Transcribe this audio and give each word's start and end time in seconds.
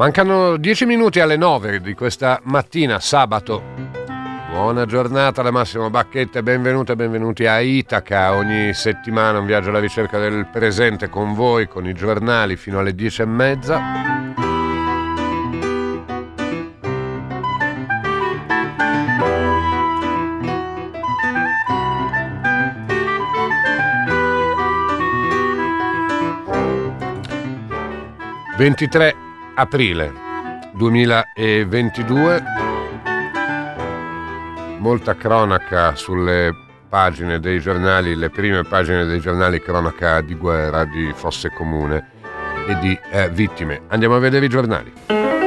Mancano 0.00 0.56
dieci 0.56 0.86
minuti 0.86 1.20
alle 1.20 1.36
nove 1.36 1.78
di 1.82 1.92
questa 1.92 2.40
mattina, 2.44 2.98
sabato. 3.00 3.62
Buona 4.50 4.86
giornata 4.86 5.42
da 5.42 5.50
Massimo 5.50 5.90
Bacchetta 5.90 6.38
e 6.38 6.42
benvenute 6.42 6.92
e 6.92 6.96
benvenuti 6.96 7.44
a 7.44 7.60
Itaca. 7.60 8.32
Ogni 8.32 8.72
settimana 8.72 9.40
un 9.40 9.44
viaggio 9.44 9.68
alla 9.68 9.78
ricerca 9.78 10.18
del 10.18 10.46
presente 10.46 11.10
con 11.10 11.34
voi, 11.34 11.68
con 11.68 11.86
i 11.86 11.92
giornali 11.92 12.56
fino 12.56 12.78
alle 12.78 12.94
dieci 12.94 13.20
e 13.20 13.26
mezza. 13.26 13.82
Ventitré 28.56 29.28
aprile 29.60 30.10
2022. 30.72 32.42
Molta 34.78 35.14
cronaca 35.14 35.94
sulle 35.94 36.54
pagine 36.88 37.38
dei 37.38 37.60
giornali, 37.60 38.16
le 38.16 38.30
prime 38.30 38.62
pagine 38.64 39.04
dei 39.04 39.20
giornali 39.20 39.60
cronaca 39.60 40.22
di 40.22 40.34
guerra, 40.34 40.84
di 40.84 41.12
fosse 41.14 41.50
comune 41.50 42.08
e 42.66 42.78
di 42.78 42.98
eh, 43.10 43.28
vittime. 43.28 43.82
Andiamo 43.88 44.16
a 44.16 44.18
vedere 44.18 44.46
i 44.46 44.48
giornali. 44.48 45.39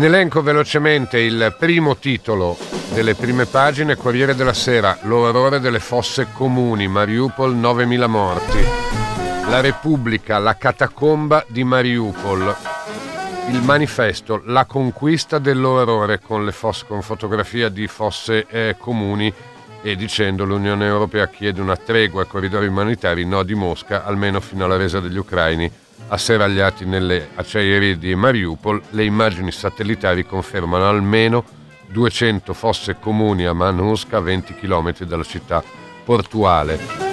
In 0.00 0.06
elenco 0.06 0.40
velocemente 0.40 1.18
il 1.18 1.54
primo 1.58 1.98
titolo 1.98 2.56
delle 2.94 3.14
prime 3.14 3.44
pagine 3.44 3.96
Corriere 3.96 4.34
della 4.34 4.54
Sera, 4.54 4.96
l'orrore 5.02 5.60
delle 5.60 5.78
fosse 5.78 6.28
comuni, 6.32 6.88
Mariupol 6.88 7.54
9.000 7.54 8.08
morti. 8.08 8.58
La 9.50 9.60
Repubblica, 9.60 10.38
la 10.38 10.56
catacomba 10.56 11.44
di 11.48 11.64
Mariupol. 11.64 12.56
Il 13.50 13.60
manifesto, 13.60 14.40
la 14.46 14.64
conquista 14.64 15.38
dell'orrore 15.38 16.18
con, 16.18 16.50
fosse, 16.50 16.86
con 16.86 17.02
fotografia 17.02 17.68
di 17.68 17.86
fosse 17.86 18.46
eh, 18.48 18.76
comuni 18.78 19.30
e 19.82 19.96
dicendo 19.96 20.46
l'Unione 20.46 20.86
Europea 20.86 21.28
chiede 21.28 21.60
una 21.60 21.76
tregua 21.76 22.22
ai 22.22 22.26
corridoi 22.26 22.68
umanitari, 22.68 23.26
no 23.26 23.42
di 23.42 23.54
Mosca, 23.54 24.06
almeno 24.06 24.40
fino 24.40 24.64
alla 24.64 24.78
resa 24.78 24.98
degli 24.98 25.18
ucraini 25.18 25.70
asseragliati 26.08 26.84
nelle 26.84 27.28
acciaierie 27.34 27.98
di 27.98 28.14
Mariupol. 28.14 28.82
Le 28.90 29.04
immagini 29.04 29.52
satellitari 29.52 30.24
confermano 30.24 30.88
almeno 30.88 31.44
200 31.88 32.52
fosse 32.52 32.96
comuni 32.98 33.46
a 33.46 33.52
Manuska, 33.52 34.18
a 34.18 34.20
20 34.20 34.54
km 34.54 35.04
dalla 35.04 35.24
città 35.24 35.62
portuale. 36.04 37.08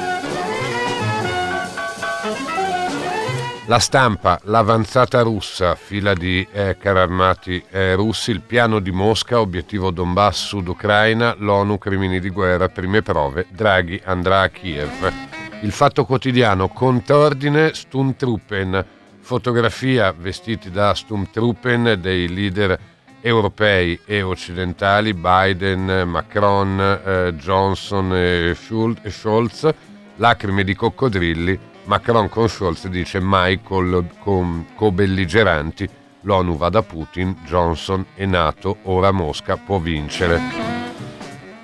La 3.70 3.80
stampa, 3.80 4.40
l'avanzata 4.44 5.22
russa, 5.24 5.76
fila 5.76 6.14
di 6.14 6.48
eh, 6.54 6.78
carri 6.80 7.00
armati 7.00 7.62
eh, 7.70 7.96
russi, 7.96 8.32
il 8.32 8.40
piano 8.40 8.80
di 8.80 8.92
Mosca, 8.92 9.42
obiettivo 9.42 9.92
Donbass, 9.92 10.46
Sud 10.46 10.70
Ucraina, 10.70 11.36
l'ONU, 11.38 11.78
crimini 11.78 12.22
di 12.22 12.30
guerra, 12.30 12.70
prime 12.70 13.02
prove, 13.02 13.48
Draghi 13.50 14.02
andrà 14.06 14.44
a 14.44 14.48
Kiev. 14.48 15.27
Il 15.62 15.72
fatto 15.72 16.06
quotidiano, 16.06 16.68
contordine 16.70 17.74
Sturmtruppen, 17.74 18.86
fotografia 19.20 20.14
vestiti 20.16 20.70
da 20.70 20.94
Sturmtruppen 20.94 21.98
dei 22.00 22.32
leader 22.32 22.80
europei 23.22 24.00
e 24.06 24.22
occidentali, 24.22 25.14
Biden, 25.14 26.08
Macron, 26.08 26.80
eh, 26.80 27.34
Johnson 27.36 28.14
e 28.14 28.56
Scholz, 28.56 29.74
lacrime 30.18 30.64
di 30.64 30.76
coccodrilli, 30.76 31.60
Macron 31.86 32.30
con 32.30 32.48
Scholz 32.48 32.88
dice 32.88 33.20
mai 33.20 33.62
con, 33.64 34.10
con 34.20 34.68
co-belligeranti, 34.76 35.90
l'ONU 36.22 36.56
va 36.56 36.70
da 36.70 36.84
Putin, 36.84 37.36
Johnson 37.46 38.06
e 38.14 38.26
Nato, 38.26 38.78
ora 38.84 39.12
Mosca 39.12 39.58
può 39.58 39.80
vincere. 39.80 40.77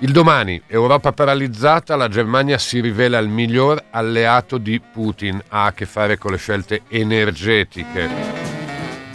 Il 0.04 0.12
domani, 0.12 0.60
Europa 0.66 1.12
paralizzata, 1.12 1.96
la 1.96 2.08
Germania 2.08 2.58
si 2.58 2.78
rivela 2.80 3.16
il 3.16 3.28
miglior 3.30 3.84
alleato 3.88 4.58
di 4.58 4.78
Putin, 4.78 5.42
ha 5.48 5.64
a 5.64 5.72
che 5.72 5.86
fare 5.86 6.18
con 6.18 6.32
le 6.32 6.36
scelte 6.36 6.82
energetiche. 6.88 8.10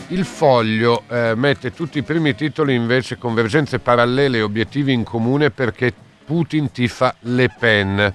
Il 0.07 0.25
foglio 0.25 1.03
eh, 1.07 1.33
mette 1.35 1.75
tutti 1.75 1.99
i 1.99 2.01
primi 2.01 2.33
titoli 2.33 2.73
invece 2.73 3.19
convergenze 3.19 3.77
parallele 3.77 4.39
e 4.39 4.41
obiettivi 4.41 4.91
in 4.91 5.03
comune 5.03 5.51
perché 5.51 5.93
Putin 6.25 6.71
tifa 6.71 7.13
Le 7.19 7.53
Pen, 7.59 8.13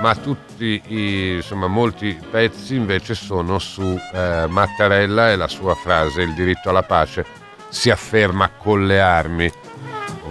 ma 0.00 0.14
tutti 0.16 0.82
i, 0.88 1.34
insomma, 1.36 1.68
molti 1.68 2.18
pezzi 2.28 2.74
invece 2.74 3.14
sono 3.14 3.60
su 3.60 3.96
eh, 4.12 4.46
Mattarella 4.48 5.30
e 5.30 5.36
la 5.36 5.46
sua 5.46 5.76
frase 5.76 6.22
il 6.22 6.34
diritto 6.34 6.68
alla 6.68 6.82
pace 6.82 7.24
si 7.68 7.90
afferma 7.90 8.50
con 8.58 8.88
le 8.88 9.00
armi. 9.00 9.61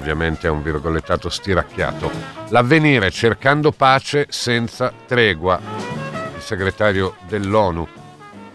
Ovviamente 0.01 0.47
è 0.47 0.49
un 0.49 0.63
virgolettato 0.63 1.29
stiracchiato. 1.29 2.09
L'avvenire 2.49 3.11
cercando 3.11 3.71
pace 3.71 4.25
senza 4.29 4.91
tregua. 5.05 5.59
Il 6.35 6.41
segretario 6.41 7.17
dell'ONU 7.27 7.87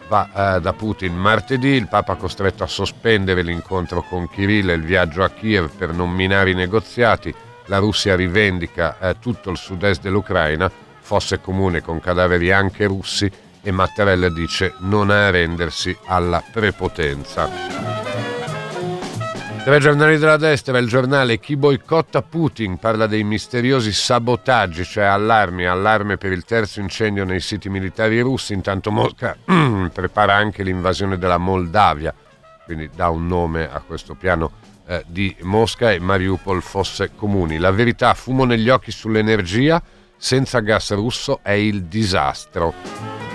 va 0.09 0.57
eh, 0.57 0.61
da 0.61 0.73
Putin 0.73 1.15
martedì, 1.17 1.69
il 1.69 1.87
Papa 1.87 2.15
ha 2.15 2.17
costretto 2.17 2.65
a 2.65 2.67
sospendere 2.67 3.43
l'incontro 3.43 4.03
con 4.03 4.29
Kirill 4.29 4.71
e 4.71 4.73
il 4.75 4.83
viaggio 4.83 5.23
a 5.23 5.31
Kiev 5.31 5.71
per 5.71 5.93
non 5.93 6.11
minare 6.11 6.51
i 6.51 6.55
negoziati, 6.55 7.33
la 7.67 7.79
Russia 7.79 8.17
rivendica 8.17 8.99
eh, 8.99 9.17
tutto 9.21 9.49
il 9.51 9.57
sud-est 9.57 10.03
dell'Ucraina, 10.03 10.69
fosse 10.99 11.41
comune 11.41 11.81
con 11.81 12.01
cadaveri 12.01 12.51
anche 12.51 12.87
russi 12.87 13.31
e 13.63 13.71
Mattarella 13.71 14.31
dice 14.31 14.75
non 14.81 15.11
arrendersi 15.11 15.97
alla 16.07 16.43
prepotenza. 16.53 18.06
Tre 19.67 19.81
giornali 19.81 20.17
della 20.17 20.37
destra, 20.37 20.79
il 20.79 20.87
giornale 20.87 21.41
Chi 21.41 21.57
boicotta 21.57 22.23
Putin 22.23 22.77
parla 22.79 23.09
dei 23.09 23.25
misteriosi 23.25 23.91
sabotaggi, 23.91 24.85
cioè 24.85 25.03
allarmi, 25.03 25.67
allarme 25.67 26.19
per 26.19 26.31
il 26.31 26.45
terzo 26.45 26.79
incendio 26.79 27.25
nei 27.25 27.41
siti 27.41 27.69
militari 27.69 28.21
russi, 28.21 28.53
intanto 28.53 28.93
Mosca 28.93 29.37
prepara 29.93 30.35
anche 30.37 30.63
l'invasione 30.63 31.19
della 31.19 31.39
Moldavia, 31.39 32.15
quindi 32.65 32.89
dà 32.95 33.09
un 33.09 33.27
nome 33.27 33.69
a 33.69 33.81
questo 33.81 34.15
piano 34.15 34.53
eh, 34.87 35.03
di 35.05 35.35
Mosca 35.41 35.91
e 35.91 35.99
Mariupol 35.99 36.63
fosse 36.63 37.11
comuni. 37.17 37.59
La 37.59 37.73
verità, 37.73 38.15
fumo 38.15 38.45
negli 38.45 38.69
occhi 38.69 38.93
sull'energia, 38.93 39.83
senza 40.17 40.61
gas 40.61 40.95
russo 40.95 41.41
è 41.43 41.51
il 41.51 41.87
disastro. 41.87 43.26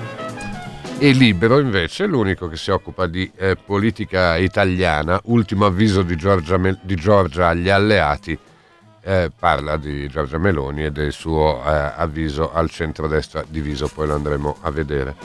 E 1.04 1.14
Libero 1.14 1.58
invece, 1.58 2.06
l'unico 2.06 2.48
che 2.48 2.58
si 2.58 2.70
occupa 2.70 3.08
di 3.08 3.32
eh, 3.36 3.56
politica 3.56 4.38
italiana, 4.38 5.20
ultimo 5.24 5.66
avviso 5.66 6.04
di 6.04 6.16
Giorgia, 6.16 6.60
di 6.80 6.94
Giorgia 6.94 7.48
agli 7.48 7.70
alleati, 7.70 8.38
eh, 9.02 9.32
parla 9.36 9.78
di 9.78 10.08
Giorgia 10.10 10.38
Meloni 10.38 10.86
e 10.86 10.92
del 10.92 11.12
suo 11.12 11.60
eh, 11.66 11.70
avviso 11.96 12.54
al 12.54 12.70
centrodestra 12.70 13.44
diviso, 13.48 13.88
poi 13.88 14.06
lo 14.06 14.14
andremo 14.14 14.58
a 14.62 14.70
vedere. 14.70 15.16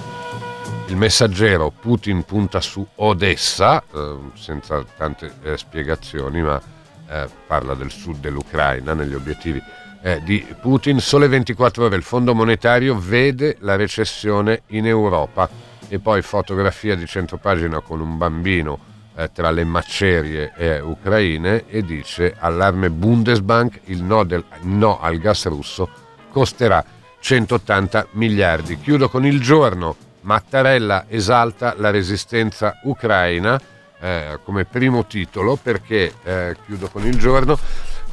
Il 0.86 0.96
messaggero 0.96 1.70
Putin 1.78 2.22
punta 2.22 2.62
su 2.62 2.82
Odessa, 2.94 3.82
eh, 3.82 4.16
senza 4.32 4.82
tante 4.96 5.30
eh, 5.42 5.58
spiegazioni, 5.58 6.40
ma 6.40 6.58
eh, 7.06 7.28
parla 7.46 7.74
del 7.74 7.90
sud 7.90 8.16
dell'Ucraina 8.20 8.94
negli 8.94 9.12
obiettivi 9.12 9.62
eh, 10.06 10.22
di 10.22 10.46
Putin. 10.60 11.00
Sole 11.00 11.26
24 11.26 11.86
ore 11.86 11.96
il 11.96 12.04
Fondo 12.04 12.32
Monetario 12.32 12.96
vede 12.96 13.56
la 13.60 13.74
recessione 13.74 14.62
in 14.68 14.86
Europa 14.86 15.48
e 15.88 15.98
poi 15.98 16.22
fotografia 16.22 16.94
di 16.94 17.06
centropagina 17.06 17.80
con 17.80 18.00
un 18.00 18.16
bambino 18.16 18.78
eh, 19.16 19.30
tra 19.32 19.50
le 19.50 19.64
macerie 19.64 20.52
eh, 20.56 20.80
ucraine 20.80 21.64
e 21.66 21.82
dice 21.82 22.36
allarme 22.38 22.88
Bundesbank 22.90 23.80
il 23.86 24.04
no, 24.04 24.22
del, 24.22 24.44
no 24.62 25.00
al 25.00 25.18
gas 25.18 25.46
russo 25.46 25.88
costerà 26.30 26.84
180 27.18 28.08
miliardi. 28.12 28.78
Chiudo 28.78 29.08
con 29.08 29.26
il 29.26 29.40
giorno. 29.40 29.96
Mattarella 30.20 31.06
esalta 31.08 31.74
la 31.76 31.90
resistenza 31.90 32.80
ucraina 32.84 33.60
eh, 34.00 34.38
come 34.44 34.64
primo 34.64 35.06
titolo 35.06 35.56
perché, 35.56 36.12
eh, 36.24 36.56
chiudo 36.64 36.88
con 36.88 37.06
il 37.06 37.16
giorno, 37.16 37.56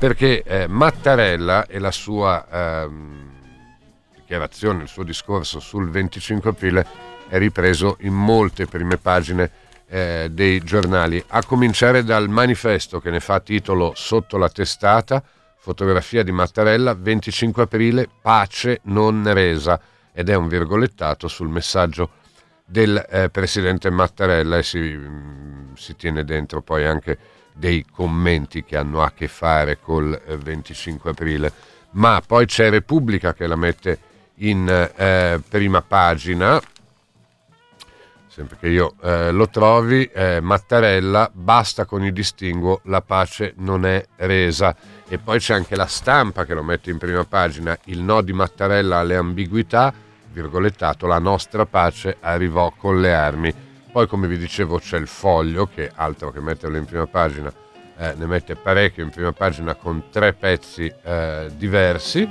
perché 0.03 0.43
eh, 0.43 0.67
Mattarella 0.67 1.65
e 1.65 1.79
la 1.79 1.89
sua 1.89 2.45
ehm, 2.51 3.31
dichiarazione, 4.13 4.83
il 4.83 4.89
suo 4.89 5.03
discorso 5.03 5.61
sul 5.61 5.89
25 5.89 6.49
aprile 6.49 6.85
è 7.29 7.37
ripreso 7.37 7.95
in 8.01 8.13
molte 8.13 8.65
prime 8.65 8.97
pagine 8.97 9.49
eh, 9.87 10.27
dei 10.29 10.59
giornali, 10.59 11.23
a 11.25 11.41
cominciare 11.45 12.03
dal 12.03 12.27
manifesto 12.27 12.99
che 12.99 13.11
ne 13.11 13.21
fa 13.21 13.39
titolo 13.39 13.93
sotto 13.95 14.35
la 14.35 14.49
testata, 14.49 15.23
fotografia 15.57 16.21
di 16.21 16.33
Mattarella, 16.33 16.93
25 16.95 17.63
aprile, 17.63 18.09
pace 18.21 18.81
non 18.83 19.23
resa, 19.33 19.79
ed 20.11 20.27
è 20.27 20.35
un 20.35 20.49
virgolettato 20.49 21.29
sul 21.29 21.47
messaggio 21.47 22.09
del 22.65 23.01
eh, 23.09 23.29
presidente 23.29 23.89
Mattarella 23.89 24.57
e 24.57 24.63
si, 24.63 24.79
mm, 24.79 25.75
si, 25.75 25.95
tiene 25.95 26.25
dentro 26.25 26.61
poi 26.61 26.85
anche 26.85 27.17
dei 27.53 27.85
commenti 27.89 28.63
che 28.63 28.77
hanno 28.77 29.01
a 29.01 29.11
che 29.11 29.27
fare 29.27 29.79
col 29.79 30.19
eh, 30.25 30.37
25 30.37 31.11
aprile. 31.11 31.51
Ma 31.91 32.21
poi 32.25 32.45
c'è 32.45 32.69
Repubblica 32.69 33.33
che 33.33 33.47
la 33.47 33.55
mette 33.55 33.99
in 34.37 34.67
eh, 34.95 35.41
prima 35.47 35.81
pagina, 35.81 36.59
sempre 38.27 38.57
che 38.59 38.67
io 38.67 38.95
eh, 39.03 39.31
lo 39.31 39.47
trovi, 39.47 40.05
eh, 40.05 40.39
Mattarella, 40.41 41.29
basta 41.31 41.85
con 41.85 42.03
il 42.03 42.11
distinguo, 42.11 42.81
la 42.85 43.01
pace 43.01 43.53
non 43.57 43.85
è 43.85 44.03
resa. 44.15 44.75
E 45.07 45.19
poi 45.19 45.37
c'è 45.37 45.53
anche 45.53 45.75
la 45.75 45.85
stampa 45.85 46.43
che 46.45 46.55
lo 46.55 46.63
mette 46.63 46.89
in 46.89 46.97
prima 46.97 47.23
pagina, 47.25 47.77
il 47.85 48.01
no 48.01 48.21
di 48.21 48.33
Mattarella 48.33 48.97
alle 48.97 49.15
ambiguità, 49.15 49.93
virgolettato, 50.31 51.05
la 51.05 51.19
nostra 51.19 51.67
pace 51.67 52.17
arrivò 52.21 52.73
con 52.75 52.99
le 52.99 53.13
armi. 53.13 53.53
Poi 53.93 54.07
come 54.07 54.27
vi 54.27 54.39
dicevo 54.39 54.79
c'è 54.79 54.97
il 54.97 55.05
foglio, 55.05 55.67
che 55.67 55.91
altro 55.93 56.31
che 56.31 56.39
metterlo 56.41 56.77
in 56.77 56.85
prima 56.85 57.05
pagina, 57.05 57.53
eh, 57.95 58.15
ne 58.15 58.25
mette 58.25 58.55
parecchio 58.55 59.03
in 59.03 59.11
prima 59.11 59.31
pagina 59.33 59.75
con 59.75 60.05
tre 60.09 60.33
pezzi 60.33 60.91
eh, 61.03 61.51
diversi. 61.55 62.27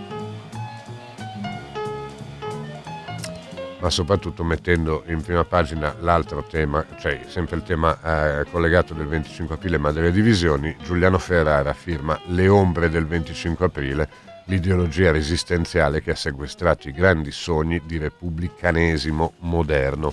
Ma 3.79 3.91
soprattutto 3.91 4.43
mettendo 4.43 5.05
in 5.07 5.23
prima 5.23 5.45
pagina 5.45 5.95
l'altro 6.01 6.43
tema, 6.43 6.85
cioè 6.99 7.21
sempre 7.29 7.55
il 7.55 7.63
tema 7.63 8.41
eh, 8.41 8.45
collegato 8.51 8.93
del 8.93 9.07
25 9.07 9.55
aprile 9.55 9.79
ma 9.79 9.93
delle 9.93 10.11
divisioni, 10.11 10.77
Giuliano 10.83 11.19
Ferrara 11.19 11.73
firma 11.75 12.19
Le 12.27 12.49
ombre 12.49 12.91
del 12.91 13.07
25 13.07 13.67
aprile, 13.67 14.09
l'ideologia 14.47 15.13
resistenziale 15.13 16.03
che 16.03 16.13
ha 16.13 16.17
sequestrato 16.17 16.89
i 16.89 16.93
grandi 16.93 17.31
sogni 17.31 17.81
di 17.85 17.99
repubblicanesimo 17.99 19.35
moderno. 19.41 20.13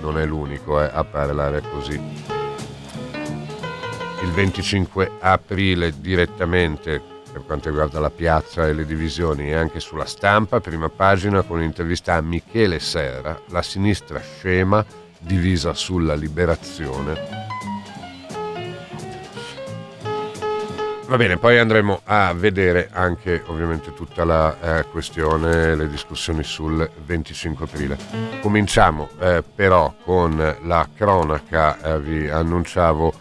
Non 0.00 0.18
è 0.18 0.26
l'unico 0.26 0.82
eh, 0.82 0.90
a 0.92 1.04
parlare 1.04 1.62
così. 1.70 2.00
Il 4.22 4.30
25 4.32 5.12
aprile 5.20 5.98
direttamente 5.98 7.18
per 7.30 7.44
quanto 7.44 7.68
riguarda 7.68 8.00
la 8.00 8.10
piazza 8.10 8.66
e 8.66 8.72
le 8.72 8.84
divisioni 8.84 9.50
e 9.50 9.54
anche 9.54 9.78
sulla 9.78 10.04
stampa, 10.04 10.60
prima 10.60 10.88
pagina 10.88 11.42
con 11.42 11.58
un'intervista 11.58 12.14
a 12.14 12.20
Michele 12.20 12.80
Serra, 12.80 13.40
la 13.50 13.62
sinistra 13.62 14.20
scema 14.20 14.84
divisa 15.18 15.72
sulla 15.74 16.14
liberazione. 16.14 17.39
Va 21.10 21.16
bene, 21.16 21.38
poi 21.38 21.58
andremo 21.58 22.02
a 22.04 22.32
vedere 22.34 22.88
anche 22.92 23.42
ovviamente 23.46 23.92
tutta 23.94 24.22
la 24.22 24.78
eh, 24.78 24.84
questione, 24.84 25.74
le 25.74 25.88
discussioni 25.88 26.44
sul 26.44 26.88
25 27.04 27.64
aprile. 27.64 27.98
Cominciamo 28.40 29.08
eh, 29.18 29.42
però 29.42 29.92
con 30.04 30.36
la 30.62 30.88
cronaca, 30.94 31.82
eh, 31.82 32.00
vi 32.00 32.28
annunciavo 32.28 33.12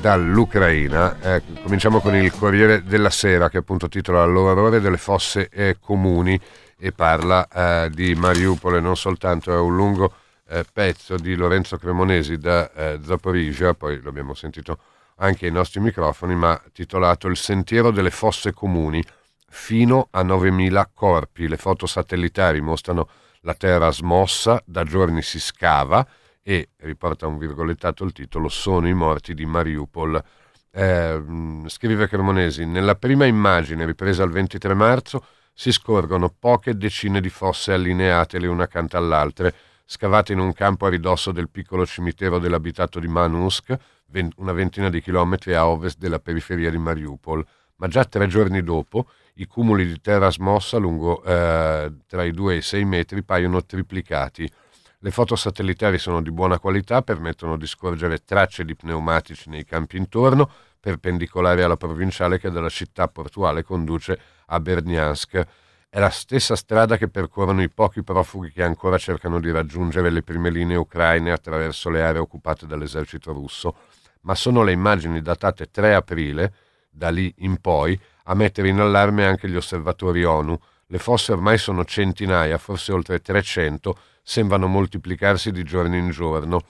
dall'Ucraina. 0.00 1.20
Eh, 1.20 1.42
cominciamo 1.62 2.00
con 2.00 2.14
il 2.14 2.32
Corriere 2.32 2.82
della 2.82 3.10
Sera 3.10 3.50
che 3.50 3.58
appunto 3.58 3.90
titola 3.90 4.24
L'orrore 4.24 4.80
delle 4.80 4.96
fosse 4.96 5.50
eh, 5.52 5.76
comuni 5.78 6.40
e 6.78 6.92
parla 6.92 7.46
eh, 7.46 7.90
di 7.90 8.14
Mariupol 8.14 8.80
non 8.80 8.96
soltanto, 8.96 9.52
è 9.52 9.58
un 9.58 9.76
lungo 9.76 10.14
pezzo 10.72 11.16
di 11.16 11.34
Lorenzo 11.34 11.78
Cremonesi 11.78 12.36
da 12.36 12.70
Zaporizia, 13.02 13.72
poi 13.72 14.02
l'abbiamo 14.02 14.34
sentito 14.34 14.76
anche 15.22 15.46
ai 15.46 15.52
nostri 15.52 15.80
microfoni, 15.80 16.34
ma 16.34 16.60
titolato 16.72 17.28
Il 17.28 17.36
sentiero 17.36 17.90
delle 17.90 18.10
fosse 18.10 18.52
comuni 18.52 19.02
fino 19.48 20.08
a 20.10 20.22
9.000 20.22 20.86
corpi. 20.92 21.48
Le 21.48 21.56
foto 21.56 21.86
satellitari 21.86 22.60
mostrano 22.60 23.08
la 23.42 23.54
terra 23.54 23.90
smossa, 23.90 24.62
da 24.64 24.84
giorni 24.84 25.22
si 25.22 25.40
scava, 25.40 26.06
e 26.42 26.70
riporta 26.78 27.28
un 27.28 27.38
virgolettato 27.38 28.04
il 28.04 28.12
titolo 28.12 28.48
Sono 28.48 28.88
i 28.88 28.94
morti 28.94 29.34
di 29.34 29.46
Mariupol. 29.46 30.22
Eh, 30.70 31.22
scrive 31.66 32.08
Cremonesi, 32.08 32.64
nella 32.64 32.96
prima 32.96 33.24
immagine 33.26 33.86
ripresa 33.86 34.24
il 34.24 34.30
23 34.30 34.74
marzo 34.74 35.24
si 35.52 35.70
scorgono 35.70 36.34
poche 36.36 36.76
decine 36.76 37.20
di 37.20 37.28
fosse 37.28 37.74
allineate 37.74 38.38
le 38.38 38.46
una 38.46 38.64
accanto 38.64 38.96
all'altra, 38.96 39.52
scavate 39.84 40.32
in 40.32 40.38
un 40.38 40.52
campo 40.54 40.86
a 40.86 40.88
ridosso 40.88 41.30
del 41.30 41.50
piccolo 41.50 41.84
cimitero 41.84 42.38
dell'abitato 42.38 42.98
di 42.98 43.06
Manusk, 43.06 43.76
una 44.36 44.52
ventina 44.52 44.90
di 44.90 45.00
chilometri 45.00 45.54
a 45.54 45.66
ovest 45.66 45.98
della 45.98 46.18
periferia 46.18 46.70
di 46.70 46.78
Mariupol. 46.78 47.44
Ma 47.76 47.88
già 47.88 48.04
tre 48.04 48.26
giorni 48.28 48.62
dopo 48.62 49.08
i 49.34 49.46
cumuli 49.46 49.86
di 49.86 50.00
terra 50.00 50.30
smossa 50.30 50.76
lungo 50.76 51.22
eh, 51.24 51.92
tra 52.06 52.22
i 52.22 52.30
2 52.30 52.54
e 52.54 52.56
i 52.58 52.62
6 52.62 52.84
metri 52.84 53.22
paiono 53.22 53.64
triplicati 53.64 54.50
le 55.04 55.10
foto 55.10 55.34
satellitari 55.34 55.98
sono 55.98 56.22
di 56.22 56.30
buona 56.30 56.60
qualità, 56.60 57.02
permettono 57.02 57.56
di 57.56 57.66
scorgere 57.66 58.22
tracce 58.24 58.64
di 58.64 58.76
pneumatici 58.76 59.50
nei 59.50 59.64
campi 59.64 59.96
intorno, 59.96 60.48
perpendicolari 60.78 61.60
alla 61.62 61.76
provinciale 61.76 62.38
che 62.38 62.52
dalla 62.52 62.68
città 62.68 63.08
portuale 63.08 63.64
conduce 63.64 64.16
a 64.46 64.60
Berniansk. 64.60 65.46
È 65.88 65.98
la 65.98 66.08
stessa 66.08 66.54
strada 66.54 66.96
che 66.96 67.08
percorrono 67.08 67.62
i 67.62 67.68
pochi 67.68 68.04
profughi 68.04 68.52
che 68.52 68.62
ancora 68.62 68.96
cercano 68.96 69.40
di 69.40 69.50
raggiungere 69.50 70.08
le 70.08 70.22
prime 70.22 70.50
linee 70.50 70.76
ucraine 70.76 71.32
attraverso 71.32 71.90
le 71.90 72.00
aree 72.00 72.20
occupate 72.20 72.68
dall'esercito 72.68 73.32
russo, 73.32 73.74
ma 74.22 74.34
sono 74.34 74.62
le 74.62 74.72
immagini 74.72 75.22
datate 75.22 75.70
3 75.70 75.94
aprile, 75.94 76.52
da 76.90 77.10
lì 77.10 77.32
in 77.38 77.60
poi, 77.60 77.98
a 78.24 78.34
mettere 78.34 78.68
in 78.68 78.78
allarme 78.78 79.24
anche 79.24 79.48
gli 79.48 79.56
osservatori 79.56 80.24
ONU. 80.24 80.58
Le 80.86 80.98
fosse 80.98 81.32
ormai 81.32 81.58
sono 81.58 81.84
centinaia, 81.84 82.58
forse 82.58 82.92
oltre 82.92 83.20
300, 83.20 83.96
sembrano 84.22 84.66
moltiplicarsi 84.66 85.50
di 85.50 85.62
giorno 85.64 85.96
in 85.96 86.10
giorno. 86.10 86.60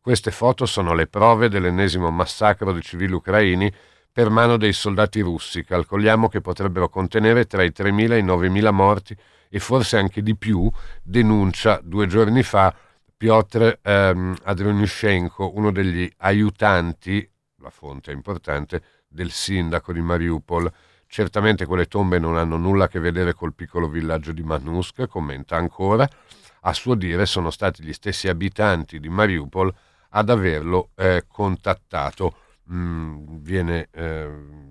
Queste 0.00 0.30
foto 0.30 0.66
sono 0.66 0.94
le 0.94 1.06
prove 1.06 1.48
dell'ennesimo 1.48 2.10
massacro 2.10 2.72
di 2.72 2.82
civili 2.82 3.12
ucraini 3.12 3.72
per 4.10 4.30
mano 4.30 4.56
dei 4.56 4.72
soldati 4.72 5.20
russi. 5.20 5.64
Calcoliamo 5.64 6.28
che 6.28 6.40
potrebbero 6.40 6.88
contenere 6.88 7.46
tra 7.46 7.62
i 7.62 7.72
3.000 7.74 8.12
e 8.12 8.18
i 8.18 8.24
9.000 8.24 8.72
morti 8.72 9.16
e 9.48 9.58
forse 9.60 9.96
anche 9.96 10.22
di 10.22 10.36
più, 10.36 10.70
denuncia 11.02 11.80
due 11.82 12.06
giorni 12.06 12.42
fa 12.42 12.74
Piotr 13.18 13.80
ehm, 13.82 14.36
Adrianushenko, 14.44 15.56
uno 15.56 15.72
degli 15.72 16.08
aiutanti, 16.18 17.28
la 17.56 17.70
fonte 17.70 18.12
è 18.12 18.14
importante, 18.14 18.80
del 19.08 19.32
sindaco 19.32 19.92
di 19.92 20.00
Mariupol. 20.00 20.72
Certamente 21.08 21.66
quelle 21.66 21.86
tombe 21.86 22.20
non 22.20 22.36
hanno 22.36 22.56
nulla 22.56 22.84
a 22.84 22.88
che 22.88 23.00
vedere 23.00 23.34
col 23.34 23.54
piccolo 23.54 23.88
villaggio 23.88 24.30
di 24.30 24.44
Manusk, 24.44 25.08
commenta 25.08 25.56
ancora 25.56 26.08
a 26.60 26.72
suo 26.72 26.94
dire 26.94 27.26
sono 27.26 27.50
stati 27.50 27.82
gli 27.82 27.92
stessi 27.92 28.28
abitanti 28.28 29.00
di 29.00 29.08
Mariupol 29.08 29.74
ad 30.10 30.30
averlo 30.30 30.90
eh, 30.94 31.24
contattato. 31.26 32.36
Mm, 32.70 33.38
viene 33.40 33.88
eh, 33.90 34.28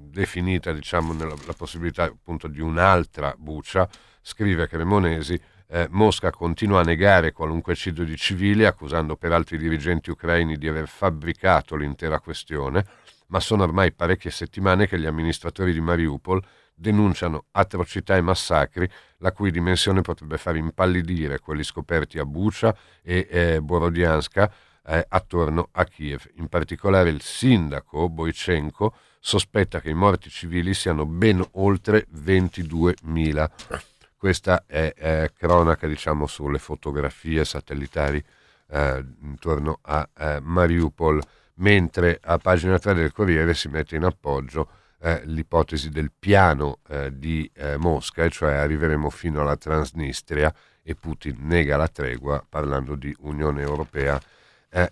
definita 0.10 0.72
diciamo, 0.72 1.12
nella, 1.12 1.36
la 1.46 1.54
possibilità 1.54 2.04
appunto 2.04 2.48
di 2.48 2.62
un'altra 2.62 3.36
buccia, 3.38 3.90
scrive 4.22 4.68
Cremonesi, 4.68 5.38
eh, 5.70 5.88
Mosca 5.90 6.32
continua 6.32 6.82
a 6.82 6.84
negare 6.84 7.32
qualunque 7.32 7.74
eccidio 7.74 8.04
di 8.04 8.16
civili, 8.16 8.66
accusando 8.66 9.16
peraltro 9.16 9.56
i 9.56 9.60
dirigenti 9.60 10.10
ucraini 10.10 10.58
di 10.58 10.68
aver 10.68 10.88
fabbricato 10.88 11.76
l'intera 11.76 12.20
questione, 12.20 12.86
ma 13.28 13.40
sono 13.40 13.64
ormai 13.64 13.92
parecchie 13.92 14.32
settimane 14.32 14.88
che 14.88 15.00
gli 15.00 15.06
amministratori 15.06 15.74
di 15.74 15.82
Mariupol 15.82 16.42
denunciano 16.74 17.46
atrocità 17.52 18.16
e 18.16 18.22
massacri 18.22 18.90
la 19.18 19.32
cui 19.32 19.52
dimensione 19.52 20.02
potrebbe 20.02 20.38
far 20.38 20.56
impallidire 20.56 21.40
quelli 21.40 21.64
scoperti 21.64 22.20
a 22.20 22.26
Bucha 22.26 22.76
e 23.02 23.28
eh, 23.30 23.62
Borodianska 23.62 24.52
eh, 24.86 25.06
attorno 25.10 25.70
a 25.72 25.84
Kiev. 25.86 26.30
In 26.36 26.48
particolare 26.48 27.10
il 27.10 27.22
sindaco 27.22 28.08
Boichenko 28.10 28.94
sospetta 29.20 29.82
che 29.82 29.90
i 29.90 29.96
morti 29.96 30.30
civili 30.30 30.74
siano 30.74 31.06
ben 31.06 31.46
oltre 31.54 32.06
22.000. 32.16 33.96
Questa 34.18 34.64
è 34.66 34.94
eh, 34.98 35.32
cronaca, 35.38 35.86
diciamo, 35.86 36.26
sulle 36.26 36.58
fotografie 36.58 37.46
satellitari 37.46 38.24
eh, 38.70 39.06
intorno 39.22 39.80
a 39.84 40.10
eh, 40.18 40.40
Mariupol, 40.42 41.22
mentre 41.56 42.20
a 42.24 42.38
pagina 42.40 42.80
3 42.80 42.96
del 42.96 43.12
Corriere 43.12 43.54
si 43.54 43.68
mette 43.68 43.96
in 43.96 44.04
appoggio 44.04 44.70
eh, 45.00 45.22
l'ipotesi 45.26 45.90
del 45.90 46.12
piano 46.18 46.80
eh, 46.88 47.16
di 47.16 47.50
eh, 47.54 47.78
Mosca, 47.78 48.28
cioè 48.30 48.54
arriveremo 48.54 49.10
fino 49.12 49.42
alla 49.42 49.56
Transnistria 49.56 50.54
e 50.82 50.96
Putin 50.96 51.36
nega 51.42 51.78
la 51.78 51.88
tregua 51.88 52.44
parlando 52.48 52.96
di 52.96 53.16
Unione 53.20 53.62
Europea 53.62 54.20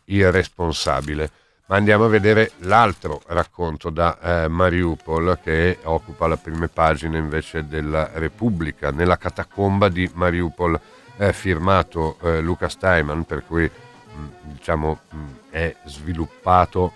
irresponsabile. 0.05 1.29
Ma 1.67 1.77
andiamo 1.77 2.05
a 2.05 2.09
vedere 2.09 2.51
l'altro 2.59 3.23
racconto 3.25 3.89
da 3.89 4.19
eh, 4.19 4.47
Mariupol 4.47 5.39
che 5.41 5.79
occupa 5.81 6.27
le 6.27 6.37
prime 6.37 6.67
pagine 6.67 7.17
invece 7.17 7.67
della 7.67 8.11
Repubblica, 8.13 8.91
nella 8.91 9.17
catacomba 9.17 9.89
di 9.89 10.07
Mariupol, 10.13 10.79
eh, 11.17 11.33
firmato 11.33 12.19
eh, 12.21 12.39
Luca 12.41 12.69
Steinman, 12.69 13.23
per 13.23 13.43
cui 13.47 13.63
mh, 13.63 14.51
diciamo, 14.51 14.99
mh, 15.09 15.17
è 15.49 15.75
sviluppato 15.85 16.93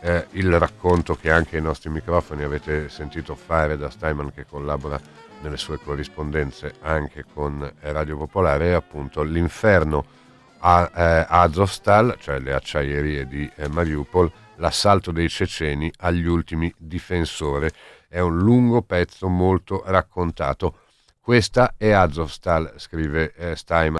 eh, 0.00 0.26
il 0.32 0.58
racconto 0.58 1.14
che 1.14 1.30
anche 1.30 1.54
ai 1.58 1.62
nostri 1.62 1.90
microfoni 1.90 2.42
avete 2.42 2.88
sentito 2.88 3.36
fare 3.36 3.76
da 3.76 3.88
Steinman 3.88 4.34
che 4.34 4.46
collabora 4.46 5.00
nelle 5.42 5.58
sue 5.58 5.78
corrispondenze 5.78 6.74
anche 6.80 7.24
con 7.32 7.72
Radio 7.82 8.16
Popolare, 8.16 8.70
è 8.70 8.72
appunto 8.72 9.22
l'inferno 9.22 10.04
a 10.64 10.90
eh, 10.94 11.26
Azovstal, 11.28 12.16
cioè 12.18 12.38
le 12.38 12.54
acciaierie 12.54 13.26
di 13.26 13.50
eh, 13.56 13.68
Mariupol, 13.68 14.30
l'assalto 14.56 15.10
dei 15.10 15.28
ceceni 15.28 15.92
agli 15.98 16.26
ultimi 16.26 16.72
difensori. 16.76 17.68
È 18.08 18.20
un 18.20 18.38
lungo 18.38 18.82
pezzo 18.82 19.28
molto 19.28 19.82
raccontato. 19.86 20.78
Questa 21.20 21.74
è 21.76 21.90
Azovstal, 21.90 22.74
scrive 22.76 23.32
eh, 23.34 23.56
Steinman. 23.56 23.98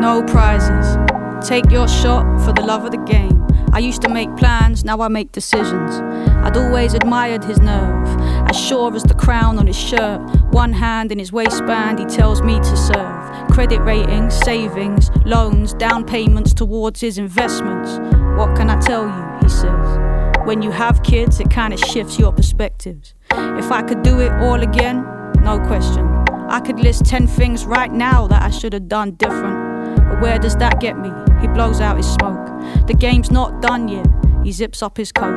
No 0.00 0.22
prizes. 0.22 0.43
Take 1.44 1.70
your 1.70 1.86
shot 1.86 2.40
for 2.42 2.52
the 2.52 2.62
love 2.62 2.86
of 2.86 2.90
the 2.90 3.04
game. 3.04 3.46
I 3.74 3.78
used 3.78 4.00
to 4.02 4.08
make 4.08 4.34
plans, 4.36 4.82
now 4.82 5.02
I 5.02 5.08
make 5.08 5.30
decisions. 5.32 5.96
I'd 6.42 6.56
always 6.56 6.94
admired 6.94 7.44
his 7.44 7.58
nerve, 7.58 8.06
as 8.48 8.58
sure 8.58 8.94
as 8.96 9.02
the 9.02 9.14
crown 9.14 9.58
on 9.58 9.66
his 9.66 9.76
shirt. 9.76 10.20
One 10.52 10.72
hand 10.72 11.12
in 11.12 11.18
his 11.18 11.32
waistband, 11.32 11.98
he 11.98 12.06
tells 12.06 12.40
me 12.40 12.58
to 12.60 12.76
serve. 12.76 13.48
Credit 13.50 13.80
ratings, 13.80 14.34
savings, 14.38 15.10
loans, 15.26 15.74
down 15.74 16.06
payments 16.06 16.54
towards 16.54 17.00
his 17.00 17.18
investments. 17.18 17.98
What 18.38 18.56
can 18.56 18.70
I 18.70 18.80
tell 18.80 19.04
you? 19.04 19.38
He 19.42 19.48
says. 19.50 20.46
When 20.46 20.62
you 20.62 20.70
have 20.70 21.02
kids, 21.02 21.40
it 21.40 21.50
kind 21.50 21.74
of 21.74 21.80
shifts 21.80 22.18
your 22.18 22.32
perspectives. 22.32 23.14
If 23.32 23.70
I 23.70 23.82
could 23.82 24.02
do 24.02 24.20
it 24.20 24.32
all 24.32 24.62
again, 24.62 25.02
no 25.42 25.58
question. 25.66 26.06
I 26.48 26.60
could 26.60 26.80
list 26.80 27.04
10 27.04 27.26
things 27.26 27.66
right 27.66 27.92
now 27.92 28.28
that 28.28 28.42
I 28.42 28.50
should 28.50 28.72
have 28.72 28.88
done 28.88 29.12
different. 29.12 29.74
But 30.08 30.20
where 30.20 30.38
does 30.38 30.56
that 30.56 30.80
get 30.80 30.98
me? 30.98 31.10
He 31.44 31.48
blows 31.48 31.78
out 31.78 31.98
his 31.98 32.10
smoke. 32.10 32.46
The 32.86 32.94
game's 32.94 33.30
not 33.30 33.60
done 33.60 33.86
yet. 33.86 34.06
He 34.42 34.50
zips 34.50 34.82
up 34.82 34.96
his 34.96 35.12
coat. 35.12 35.36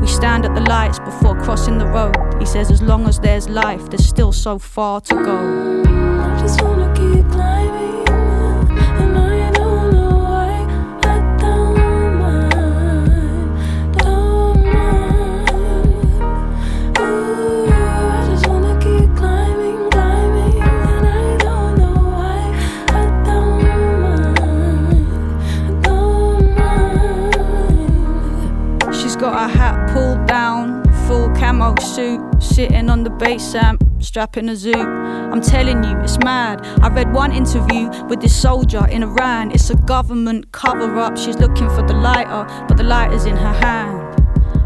We 0.00 0.08
stand 0.08 0.44
at 0.44 0.56
the 0.56 0.60
lights 0.62 0.98
before 0.98 1.40
crossing 1.40 1.78
the 1.78 1.86
road. 1.86 2.16
He 2.40 2.46
says, 2.46 2.68
as 2.68 2.82
long 2.82 3.06
as 3.06 3.20
there's 3.20 3.48
life, 3.48 3.88
there's 3.88 4.08
still 4.08 4.32
so 4.32 4.58
far 4.58 5.00
to 5.02 5.14
go. 5.14 5.86
camo 6.46 7.85
suit, 31.96 32.20
sitting 32.42 32.90
on 32.90 33.04
the 33.04 33.10
bass 33.10 33.54
amp, 33.54 33.82
strapping 34.00 34.50
a 34.50 34.56
zoo. 34.56 34.74
I'm 34.74 35.40
telling 35.40 35.82
you, 35.82 35.98
it's 36.00 36.18
mad. 36.18 36.60
I 36.82 36.88
read 36.88 37.10
one 37.14 37.32
interview 37.32 37.88
with 38.04 38.20
this 38.20 38.36
soldier 38.36 38.86
in 38.88 39.02
Iran. 39.02 39.50
It's 39.50 39.70
a 39.70 39.76
government 39.76 40.52
cover 40.52 40.98
up. 40.98 41.16
She's 41.16 41.38
looking 41.38 41.70
for 41.70 41.82
the 41.86 41.94
lighter, 41.94 42.44
but 42.68 42.76
the 42.76 42.82
lighter's 42.82 43.24
in 43.24 43.34
her 43.34 43.52
hand. 43.54 44.02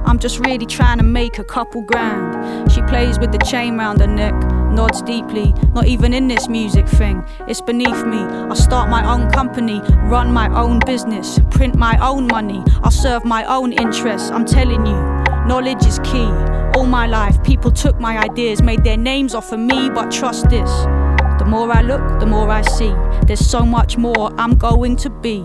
I'm 0.07 0.19
just 0.19 0.45
really 0.45 0.67
trying 0.67 0.99
to 0.99 1.05
make 1.05 1.39
a 1.39 1.45
couple 1.45 1.83
grand. 1.83 2.73
She 2.73 2.83
plays 2.83 3.17
with 3.21 3.31
the 3.31 3.39
chain 3.39 3.79
round 3.79 4.01
her 4.01 4.09
neck, 4.09 4.35
nods 4.73 5.01
deeply. 5.03 5.53
Not 5.73 5.87
even 5.87 6.13
in 6.13 6.27
this 6.27 6.49
music 6.49 6.89
thing, 6.89 7.25
it's 7.47 7.61
beneath 7.61 8.05
me. 8.05 8.19
I'll 8.49 8.57
start 8.57 8.91
my 8.91 9.09
own 9.09 9.31
company, 9.31 9.81
run 10.09 10.33
my 10.33 10.49
own 10.61 10.81
business, 10.85 11.39
print 11.53 11.77
my 11.77 11.97
own 12.05 12.27
money. 12.27 12.65
I'll 12.83 12.91
serve 12.91 13.25
my 13.25 13.45
own 13.45 13.73
interests. 13.73 14.33
I'm 14.33 14.45
telling 14.45 14.85
you, 14.85 14.99
knowledge 15.47 15.87
is 15.87 16.01
key. 16.01 16.50
All 16.75 16.87
my 16.87 17.07
life, 17.07 17.43
people 17.43 17.71
took 17.71 17.99
my 17.99 18.19
ideas, 18.19 18.63
made 18.63 18.85
their 18.85 18.97
names 18.97 19.35
off 19.35 19.53
of 19.53 19.59
me, 19.59 19.91
but 19.91 20.11
trust 20.11 20.49
this. 20.49 20.71
The 21.39 21.45
more 21.47 21.71
I 21.73 21.83
look, 21.83 22.21
the 22.21 22.27
more 22.27 22.49
I 22.49 22.63
see. 22.63 22.95
There's 23.27 23.45
so 23.45 23.61
much 23.67 23.97
more 23.97 24.33
I'm 24.39 24.57
going 24.57 24.97
to 24.97 25.11
be. 25.11 25.45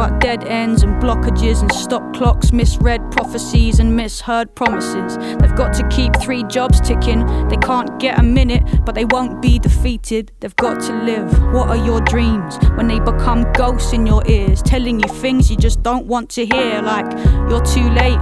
But 0.00 0.18
dead 0.18 0.44
ends 0.44 0.82
and 0.82 0.94
blockages 1.02 1.60
and 1.60 1.70
stop 1.74 2.14
clocks, 2.14 2.52
misread 2.52 3.02
prophecies 3.10 3.80
and 3.80 3.94
misheard 3.94 4.54
promises. 4.54 5.18
They've 5.36 5.54
got 5.54 5.74
to 5.74 5.86
keep 5.88 6.16
three 6.22 6.42
jobs 6.44 6.80
ticking. 6.80 7.26
They 7.48 7.58
can't 7.58 8.00
get 8.00 8.18
a 8.18 8.22
minute, 8.22 8.62
but 8.86 8.94
they 8.94 9.04
won't 9.04 9.42
be 9.42 9.58
defeated. 9.58 10.32
They've 10.40 10.56
got 10.56 10.80
to 10.84 10.94
live. 11.02 11.30
What 11.52 11.68
are 11.68 11.76
your 11.76 12.00
dreams 12.00 12.56
when 12.76 12.88
they 12.88 12.98
become 12.98 13.52
ghosts 13.52 13.92
in 13.92 14.06
your 14.06 14.26
ears, 14.26 14.62
telling 14.62 15.00
you 15.00 15.08
things 15.16 15.50
you 15.50 15.58
just 15.58 15.82
don't 15.82 16.06
want 16.06 16.30
to 16.30 16.46
hear? 16.46 16.80
Like, 16.80 17.12
you're 17.50 17.62
too 17.62 17.90
late. 17.90 18.18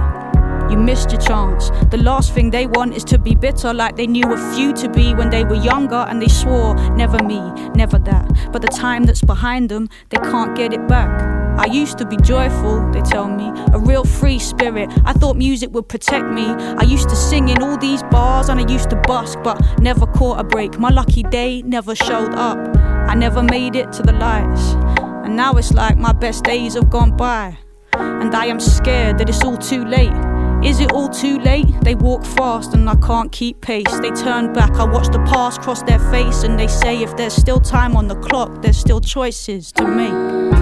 You 0.69 0.75
missed 0.75 1.11
your 1.11 1.21
chance. 1.21 1.69
The 1.91 2.01
last 2.03 2.33
thing 2.33 2.49
they 2.49 2.67
want 2.67 2.93
is 2.93 3.05
to 3.05 3.17
be 3.17 3.35
bitter 3.35 3.73
like 3.73 3.95
they 3.95 4.05
knew 4.05 4.29
a 4.33 4.53
few 4.53 4.73
to 4.73 4.89
be 4.89 5.13
when 5.13 5.29
they 5.29 5.45
were 5.45 5.55
younger 5.55 6.03
and 6.09 6.21
they 6.21 6.27
swore, 6.27 6.75
never 6.97 7.23
me, 7.23 7.39
never 7.73 7.97
that. 7.99 8.51
But 8.51 8.63
the 8.63 8.67
time 8.67 9.05
that's 9.05 9.21
behind 9.21 9.69
them, 9.69 9.87
they 10.09 10.17
can't 10.17 10.57
get 10.57 10.73
it 10.73 10.85
back. 10.85 11.38
I 11.59 11.65
used 11.65 11.97
to 11.97 12.05
be 12.05 12.15
joyful, 12.15 12.89
they 12.93 13.01
tell 13.01 13.27
me, 13.27 13.51
a 13.73 13.77
real 13.77 14.05
free 14.05 14.39
spirit. 14.39 14.89
I 15.03 15.11
thought 15.11 15.35
music 15.35 15.71
would 15.73 15.89
protect 15.89 16.25
me. 16.25 16.45
I 16.45 16.83
used 16.83 17.09
to 17.09 17.17
sing 17.17 17.49
in 17.49 17.61
all 17.61 17.77
these 17.77 18.01
bars 18.03 18.47
and 18.47 18.61
I 18.61 18.71
used 18.71 18.89
to 18.91 18.95
busk, 18.95 19.39
but 19.43 19.61
never 19.77 20.07
caught 20.07 20.39
a 20.39 20.43
break. 20.45 20.79
My 20.79 20.89
lucky 20.89 21.21
day 21.23 21.61
never 21.63 21.95
showed 21.95 22.33
up. 22.33 22.57
I 23.09 23.13
never 23.13 23.43
made 23.43 23.75
it 23.75 23.91
to 23.91 24.01
the 24.01 24.13
lights. 24.13 24.61
And 25.25 25.35
now 25.35 25.55
it's 25.57 25.73
like 25.73 25.97
my 25.97 26.13
best 26.13 26.45
days 26.45 26.75
have 26.75 26.89
gone 26.89 27.17
by. 27.17 27.57
And 27.91 28.33
I 28.33 28.45
am 28.45 28.61
scared 28.61 29.17
that 29.17 29.27
it's 29.27 29.43
all 29.43 29.57
too 29.57 29.83
late. 29.83 30.13
Is 30.63 30.79
it 30.79 30.93
all 30.93 31.09
too 31.09 31.39
late? 31.39 31.67
They 31.81 31.95
walk 31.95 32.23
fast 32.23 32.73
and 32.73 32.89
I 32.89 32.95
can't 32.95 33.33
keep 33.33 33.59
pace. 33.59 33.99
They 33.99 34.11
turn 34.11 34.53
back, 34.53 34.71
I 34.75 34.85
watch 34.85 35.07
the 35.07 35.19
past 35.19 35.59
cross 35.59 35.83
their 35.83 35.99
face, 36.09 36.43
and 36.43 36.57
they 36.57 36.67
say 36.67 37.03
if 37.03 37.17
there's 37.17 37.33
still 37.33 37.59
time 37.59 37.97
on 37.97 38.07
the 38.07 38.15
clock, 38.15 38.61
there's 38.61 38.77
still 38.77 39.01
choices 39.01 39.73
to 39.73 39.85
make. 39.85 40.58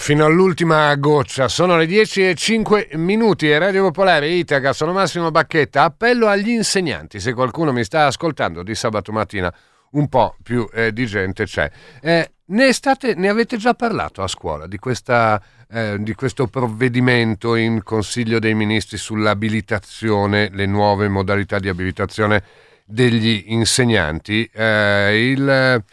Fino 0.00 0.24
all'ultima 0.24 0.94
goccia. 0.96 1.46
Sono 1.46 1.76
le 1.76 1.84
10 1.84 2.30
e 2.30 2.34
5 2.34 2.88
minuti 2.94 3.50
e 3.50 3.58
Radio 3.58 3.82
Popolare 3.82 4.30
Itaca, 4.30 4.72
sono 4.72 4.92
Massimo 4.92 5.30
Bacchetta. 5.30 5.84
Appello 5.84 6.26
agli 6.26 6.48
insegnanti, 6.48 7.20
se 7.20 7.34
qualcuno 7.34 7.70
mi 7.70 7.84
sta 7.84 8.06
ascoltando 8.06 8.62
di 8.62 8.74
sabato 8.74 9.12
mattina, 9.12 9.52
un 9.90 10.08
po' 10.08 10.36
più 10.42 10.66
eh, 10.72 10.94
di 10.94 11.04
gente 11.04 11.44
c'è. 11.44 11.70
Eh, 12.00 12.30
ne, 12.46 12.72
state, 12.72 13.14
ne, 13.14 13.28
avete 13.28 13.58
già 13.58 13.74
parlato 13.74 14.22
a 14.22 14.26
scuola 14.26 14.66
di, 14.66 14.78
questa, 14.78 15.40
eh, 15.70 15.96
di 16.00 16.14
questo 16.14 16.46
provvedimento 16.46 17.54
in 17.54 17.82
Consiglio 17.82 18.38
dei 18.38 18.54
Ministri 18.54 18.96
sull'abilitazione, 18.96 20.48
le 20.50 20.64
nuove 20.64 21.08
modalità 21.08 21.58
di 21.58 21.68
abilitazione 21.68 22.42
degli 22.86 23.44
insegnanti? 23.48 24.48
Eh, 24.50 25.30
il 25.30 25.84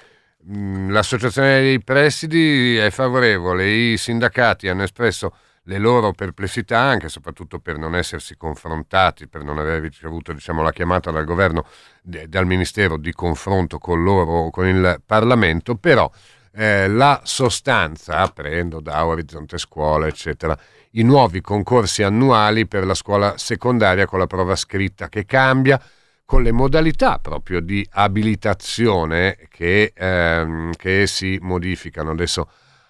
l'associazione 0.49 1.59
dei 1.61 1.83
presidi 1.83 2.77
è 2.77 2.89
favorevole, 2.89 3.69
i 3.69 3.97
sindacati 3.97 4.67
hanno 4.67 4.83
espresso 4.83 5.35
le 5.63 5.77
loro 5.77 6.13
perplessità, 6.13 6.79
anche 6.79 7.07
e 7.07 7.09
soprattutto 7.09 7.59
per 7.59 7.77
non 7.77 7.95
essersi 7.95 8.37
confrontati, 8.37 9.27
per 9.27 9.43
non 9.43 9.57
aver 9.57 9.81
ricevuto 9.81 10.31
diciamo, 10.31 10.61
la 10.61 10.71
chiamata 10.71 11.11
dal 11.11 11.25
governo, 11.25 11.65
dal 12.01 12.45
Ministero 12.45 12.97
di 12.97 13.11
confronto 13.11 13.77
con 13.77 14.01
loro, 14.01 14.49
con 14.49 14.65
il 14.65 15.01
Parlamento, 15.05 15.75
però 15.75 16.09
eh, 16.53 16.87
la 16.87 17.19
sostanza, 17.23 18.25
prendo 18.27 18.79
da 18.79 19.05
Orizzonte 19.05 19.57
Scuola, 19.57 20.07
eccetera, 20.07 20.57
i 20.91 21.03
nuovi 21.03 21.41
concorsi 21.41 22.01
annuali 22.01 22.65
per 22.65 22.85
la 22.85 22.93
scuola 22.93 23.37
secondaria 23.37 24.05
con 24.05 24.19
la 24.19 24.27
prova 24.27 24.55
scritta 24.55 25.09
che 25.09 25.25
cambia, 25.25 25.79
con 26.27 26.43
le 26.43 26.51
modalità 26.51 27.19
proprio 27.19 27.61
di 27.61 27.87
abilitazione 27.89 29.47
che, 29.49 29.93
ehm, 29.95 30.73
che 30.75 31.07
si 31.07 31.39
modificano. 31.41 32.11
Adesso 32.11 32.49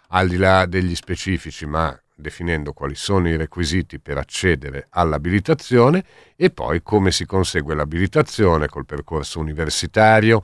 al 0.10 0.28
di 0.28 0.38
là 0.38 0.66
degli 0.66 0.96
specifici, 0.96 1.68
ma 1.68 1.96
definendo 2.16 2.74
quali 2.74 2.96
sono 2.96 3.30
i 3.30 3.36
requisiti 3.38 4.00
per 4.00 4.18
accedere 4.18 4.88
all'abilitazione 4.90 6.04
e 6.36 6.50
poi 6.50 6.82
come 6.82 7.12
si 7.12 7.28
consegue 7.28 7.76
l'abilitazione 7.76 8.68
col 8.70 8.88
percorso 8.88 9.40
universitario 9.40 10.44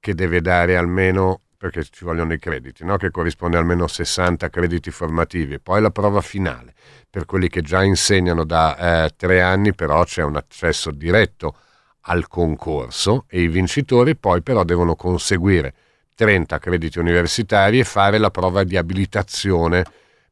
che 0.00 0.14
deve 0.14 0.40
dare 0.40 0.78
almeno, 0.78 1.42
perché 1.58 1.84
ci 1.84 2.06
vogliono 2.06 2.32
i 2.32 2.38
crediti, 2.38 2.86
no? 2.86 2.96
che 2.96 3.10
corrisponde 3.10 3.58
almeno 3.58 3.86
60 3.86 4.48
crediti 4.48 4.90
formativi 4.90 5.54
e 5.54 5.60
poi 5.60 5.82
la 5.82 5.90
prova 5.90 6.22
finale. 6.22 6.72
Per 7.10 7.26
quelli 7.26 7.50
che 7.50 7.60
già 7.60 7.82
insegnano 7.82 8.44
da 8.44 9.04
eh, 9.04 9.10
tre 9.14 9.42
anni 9.42 9.74
però 9.74 10.04
c'è 10.04 10.22
un 10.22 10.36
accesso 10.36 10.90
diretto 10.90 11.54
al 12.02 12.28
concorso 12.28 13.24
e 13.28 13.42
i 13.42 13.48
vincitori 13.48 14.16
poi 14.16 14.42
però 14.42 14.64
devono 14.64 14.94
conseguire 14.96 15.74
30 16.14 16.58
crediti 16.58 16.98
universitari 16.98 17.78
e 17.78 17.84
fare 17.84 18.18
la 18.18 18.30
prova 18.30 18.62
di 18.64 18.76
abilitazione 18.76 19.84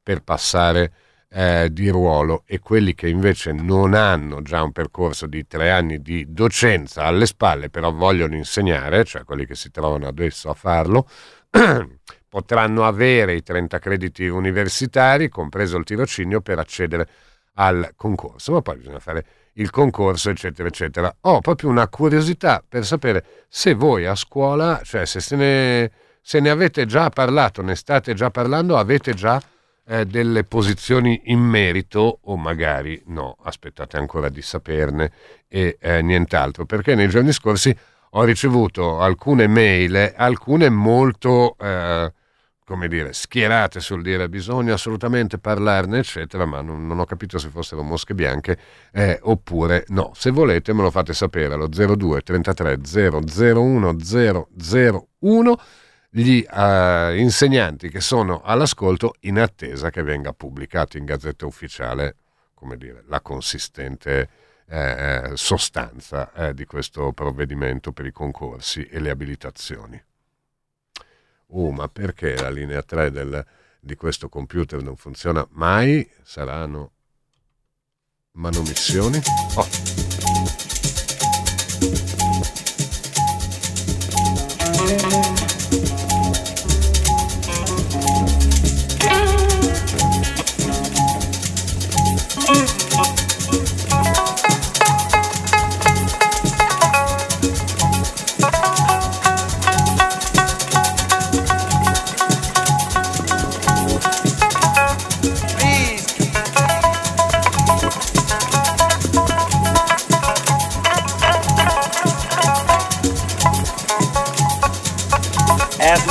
per 0.02 0.22
passare 0.22 0.92
eh, 1.30 1.68
di 1.70 1.88
ruolo. 1.88 2.42
E 2.46 2.58
quelli 2.58 2.94
che 2.94 3.08
invece 3.08 3.52
non 3.52 3.94
hanno 3.94 4.42
già 4.42 4.62
un 4.62 4.72
percorso 4.72 5.26
di 5.26 5.46
tre 5.46 5.70
anni 5.70 6.00
di 6.00 6.26
docenza 6.28 7.04
alle 7.04 7.26
spalle 7.26 7.70
però 7.70 7.90
vogliono 7.92 8.34
insegnare, 8.34 9.04
cioè 9.04 9.24
quelli 9.24 9.46
che 9.46 9.54
si 9.54 9.70
trovano 9.70 10.06
adesso 10.06 10.50
a 10.50 10.54
farlo, 10.54 11.08
potranno 12.28 12.84
avere 12.84 13.34
i 13.34 13.42
30 13.42 13.78
crediti 13.78 14.26
universitari, 14.26 15.28
compreso 15.28 15.76
il 15.78 15.84
tirocinio, 15.84 16.40
per 16.40 16.58
accedere 16.58 17.08
al 17.60 17.92
concorso, 17.96 18.52
ma 18.52 18.62
poi 18.62 18.76
bisogna 18.76 19.00
fare 19.00 19.24
il 19.54 19.70
concorso, 19.70 20.30
eccetera, 20.30 20.68
eccetera. 20.68 21.14
Ho 21.22 21.40
proprio 21.40 21.68
una 21.68 21.88
curiosità 21.88 22.62
per 22.66 22.84
sapere 22.84 23.24
se 23.48 23.74
voi 23.74 24.06
a 24.06 24.14
scuola, 24.14 24.80
cioè 24.84 25.04
se, 25.06 25.20
se, 25.20 25.36
ne, 25.36 25.90
se 26.20 26.38
ne 26.40 26.50
avete 26.50 26.86
già 26.86 27.10
parlato, 27.10 27.62
ne 27.62 27.74
state 27.74 28.14
già 28.14 28.30
parlando, 28.30 28.76
avete 28.76 29.12
già 29.12 29.42
eh, 29.86 30.06
delle 30.06 30.44
posizioni 30.44 31.22
in 31.24 31.40
merito 31.40 32.20
o 32.22 32.36
magari 32.36 33.02
no, 33.06 33.36
aspettate 33.42 33.96
ancora 33.96 34.28
di 34.28 34.42
saperne 34.42 35.10
e 35.48 35.78
eh, 35.80 36.00
nient'altro, 36.00 36.64
perché 36.64 36.94
nei 36.94 37.08
giorni 37.08 37.32
scorsi 37.32 37.76
ho 38.10 38.22
ricevuto 38.22 39.00
alcune 39.00 39.48
mail, 39.48 40.14
alcune 40.16 40.68
molto... 40.68 41.56
Eh, 41.58 42.12
come 42.68 42.86
dire, 42.86 43.14
schierate 43.14 43.80
sul 43.80 44.02
dire 44.02 44.28
bisogna 44.28 44.74
assolutamente 44.74 45.38
parlarne, 45.38 46.00
eccetera, 46.00 46.44
ma 46.44 46.60
non, 46.60 46.86
non 46.86 46.98
ho 46.98 47.06
capito 47.06 47.38
se 47.38 47.48
fossero 47.48 47.82
mosche 47.82 48.14
bianche 48.14 48.58
eh, 48.92 49.18
oppure 49.22 49.86
no. 49.88 50.12
Se 50.14 50.30
volete 50.30 50.74
me 50.74 50.82
lo 50.82 50.90
fate 50.90 51.14
sapere 51.14 51.54
allo 51.54 51.66
02 51.66 52.20
33 52.20 52.78
001 52.84 53.96
001 53.96 55.60
gli 56.10 56.44
uh, 56.46 57.14
insegnanti 57.16 57.88
che 57.88 58.00
sono 58.02 58.42
all'ascolto 58.44 59.14
in 59.20 59.38
attesa 59.38 59.88
che 59.88 60.02
venga 60.02 60.34
pubblicato 60.34 60.98
in 60.98 61.06
Gazzetta 61.06 61.46
Ufficiale, 61.46 62.16
come 62.52 62.76
dire, 62.76 63.02
la 63.06 63.22
consistente 63.22 64.28
eh, 64.68 65.30
sostanza 65.36 66.30
eh, 66.34 66.52
di 66.52 66.66
questo 66.66 67.12
provvedimento 67.12 67.92
per 67.92 68.04
i 68.04 68.12
concorsi 68.12 68.84
e 68.84 69.00
le 69.00 69.08
abilitazioni 69.08 70.02
oh 71.48 71.70
ma 71.70 71.88
perché 71.88 72.36
la 72.36 72.50
linea 72.50 72.82
3 72.82 73.10
del, 73.10 73.46
di 73.80 73.94
questo 73.94 74.28
computer 74.28 74.82
non 74.82 74.96
funziona 74.96 75.46
mai? 75.50 76.08
Saranno 76.22 76.92
manomissioni? 78.32 79.20
Oh. 79.54 79.66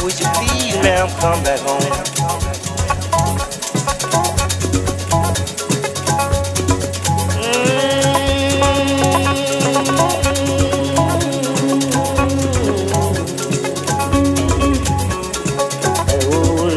would 0.07 0.19
you 0.21 0.27
please, 0.35 0.75
ma'am, 0.83 1.09
come 1.19 1.43
back 1.43 1.59
home? 1.59 1.81
Mm. 7.35 8.07
Oh, 16.23 16.69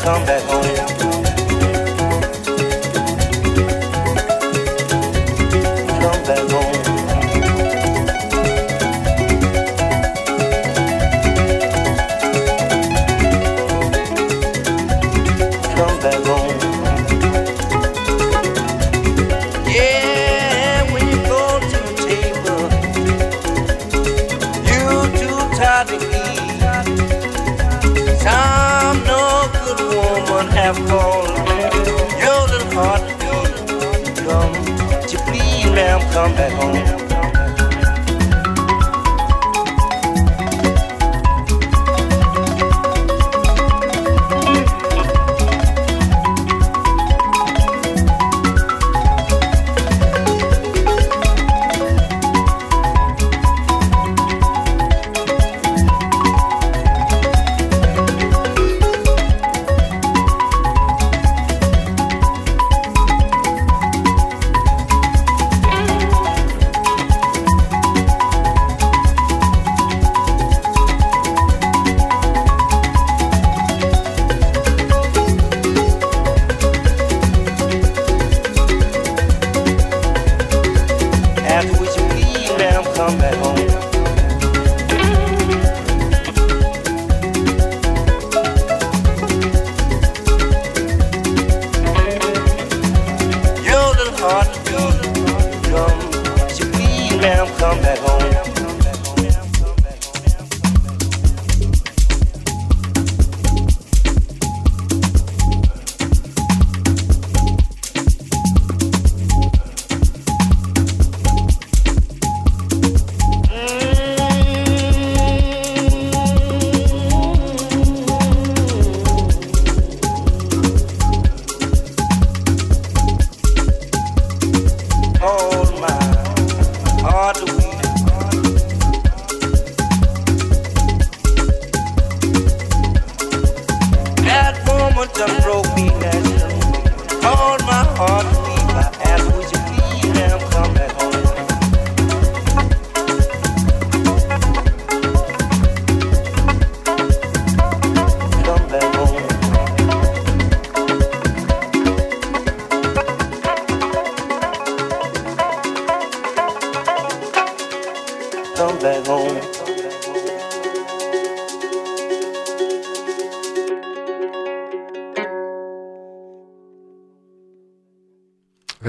come 0.00 0.24
back 0.24 0.42
home. 0.42 0.87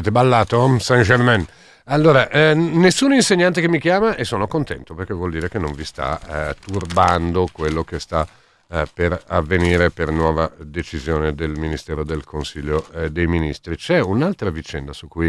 Avete 0.10 0.12
ballato 0.12 0.80
Saint 0.80 1.06
Germain? 1.06 1.46
Allora, 1.86 2.30
eh, 2.30 2.56
nessun 2.56 3.14
insegnante 3.14 3.62
che 3.62 3.70
mi 3.70 3.80
chiama 3.80 4.16
e 4.16 4.24
sono 4.24 4.48
contento 4.48 4.96
perché 4.96 5.14
vuol 5.14 5.30
dire 5.30 5.50
che 5.50 5.60
non 5.60 5.74
vi 5.74 5.86
sta 5.86 6.50
eh, 6.50 6.56
turbando 6.60 7.48
quello 7.52 7.84
che 7.84 8.00
sta 8.00 8.28
eh, 8.70 8.88
per 8.92 9.22
avvenire 9.28 9.92
per 9.92 10.10
nuova 10.12 10.52
decisione 10.58 11.36
del 11.36 11.52
Ministero 11.60 12.04
del 12.04 12.24
Consiglio 12.24 12.88
eh, 12.92 13.12
dei 13.12 13.28
Ministri. 13.28 13.76
C'è 13.76 14.00
un'altra 14.00 14.50
vicenda 14.50 14.94
su 14.94 15.08
cui 15.08 15.28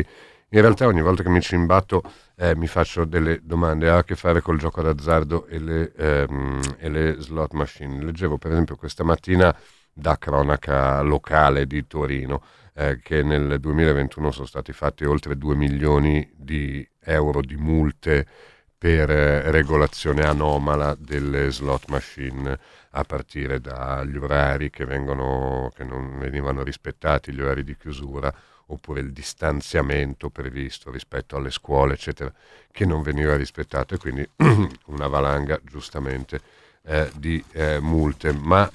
in 0.53 0.61
realtà 0.61 0.87
ogni 0.87 1.03
volta 1.03 1.23
che 1.23 1.29
mi 1.29 1.43
ci 1.43 1.55
imbatto 1.55 2.03
eh, 2.37 2.57
mi 2.57 2.66
faccio 2.66 3.05
delle 3.05 3.40
domande, 3.43 3.90
ha 3.90 3.99
a 3.99 4.05
che 4.05 4.16
fare 4.16 4.40
col 4.40 4.59
gioco 4.59 4.81
d'azzardo 4.81 5.47
e 5.47 5.59
le, 5.59 5.93
ehm, 5.95 6.61
e 6.79 6.88
le 6.88 7.16
slot 7.19 7.53
machine. 7.53 8.03
Leggevo 8.03 8.38
per 8.38 8.53
esempio 8.53 8.77
questa 8.77 9.05
mattina 9.05 9.55
da 9.93 10.16
cronaca 10.16 11.03
locale 11.03 11.66
di 11.66 11.87
Torino 11.87 12.43
eh, 12.81 12.99
che 13.03 13.23
nel 13.23 13.61
2021 13.61 14.31
sono 14.31 14.47
stati 14.47 14.73
fatti 14.73 15.05
oltre 15.05 15.37
2 15.37 15.55
milioni 15.55 16.27
di 16.35 16.87
euro 17.01 17.43
di 17.43 17.57
multe 17.57 18.27
per 18.79 19.11
eh, 19.11 19.51
regolazione 19.51 20.23
anomala 20.23 20.97
delle 20.99 21.51
slot 21.51 21.90
machine 21.90 22.59
a 22.93 23.05
partire 23.05 23.61
dagli 23.61 24.16
orari 24.16 24.71
che, 24.71 24.87
vengono, 24.87 25.71
che 25.75 25.85
non 25.85 26.19
venivano 26.19 26.62
rispettati, 26.62 27.33
gli 27.33 27.43
orari 27.43 27.64
di 27.64 27.77
chiusura 27.77 28.33
oppure 28.66 29.01
il 29.01 29.12
distanziamento 29.12 30.31
previsto 30.31 30.90
rispetto 30.90 31.37
alle 31.37 31.51
scuole, 31.51 31.95
eccetera, 31.95 32.33
che 32.73 32.87
non 32.87 33.03
veniva 33.03 33.37
rispettato 33.37 33.95
e 33.95 33.99
quindi 33.99 34.27
una 34.87 35.07
valanga 35.07 35.61
giustamente 35.62 36.40
eh, 36.85 37.11
di 37.14 37.45
eh, 37.53 37.79
multe. 37.79 38.33
Ma 38.33 38.71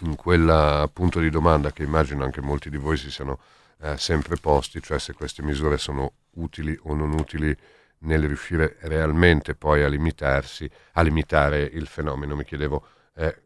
in 0.00 0.14
quel 0.16 0.90
punto 0.92 1.20
di 1.20 1.30
domanda 1.30 1.72
che 1.72 1.82
immagino 1.82 2.24
anche 2.24 2.40
molti 2.40 2.70
di 2.70 2.76
voi 2.76 2.96
si 2.96 3.10
siano 3.10 3.38
eh, 3.80 3.96
sempre 3.96 4.36
posti, 4.36 4.82
cioè 4.82 4.98
se 4.98 5.12
queste 5.12 5.42
misure 5.42 5.78
sono 5.78 6.12
utili 6.34 6.78
o 6.82 6.94
non 6.94 7.12
utili 7.12 7.56
nel 8.00 8.26
riuscire 8.26 8.76
realmente 8.82 9.54
poi 9.54 9.82
a 9.82 9.88
limitarsi, 9.88 10.70
a 10.92 11.02
limitare 11.02 11.62
il 11.62 11.86
fenomeno. 11.86 12.36
Mi 12.36 12.44
chiedevo 12.44 12.86
eh, 13.14 13.42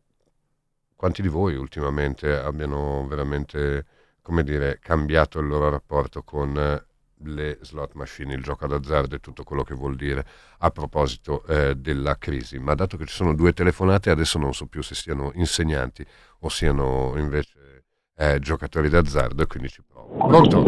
quanti 0.94 1.22
di 1.22 1.28
voi 1.28 1.56
ultimamente 1.56 2.34
abbiano 2.34 3.06
veramente, 3.06 3.86
come 4.20 4.42
dire, 4.42 4.78
cambiato 4.80 5.38
il 5.38 5.46
loro 5.46 5.70
rapporto 5.70 6.22
con 6.22 6.56
eh, 6.56 6.84
le 7.24 7.58
slot 7.62 7.94
machine, 7.94 8.34
il 8.34 8.42
gioco 8.42 8.66
d'azzardo 8.66 9.14
e 9.14 9.20
tutto 9.20 9.44
quello 9.44 9.62
che 9.62 9.74
vuol 9.74 9.96
dire 9.96 10.26
a 10.58 10.70
proposito 10.70 11.44
eh, 11.46 11.74
della 11.76 12.18
crisi. 12.18 12.58
Ma 12.58 12.74
dato 12.74 12.96
che 12.96 13.06
ci 13.06 13.14
sono 13.14 13.34
due 13.34 13.52
telefonate, 13.52 14.10
adesso 14.10 14.38
non 14.38 14.52
so 14.54 14.66
più 14.66 14.82
se 14.82 14.94
siano 14.94 15.30
insegnanti 15.34 16.04
o 16.44 16.48
siano 16.48 17.12
invece 17.16 17.84
eh, 18.16 18.38
giocatori 18.38 18.88
d'azzardo 18.88 19.42
e 19.42 19.46
quindi 19.46 19.68
ci 19.68 19.82
provo. 19.86 20.26
Pronto? 20.26 20.62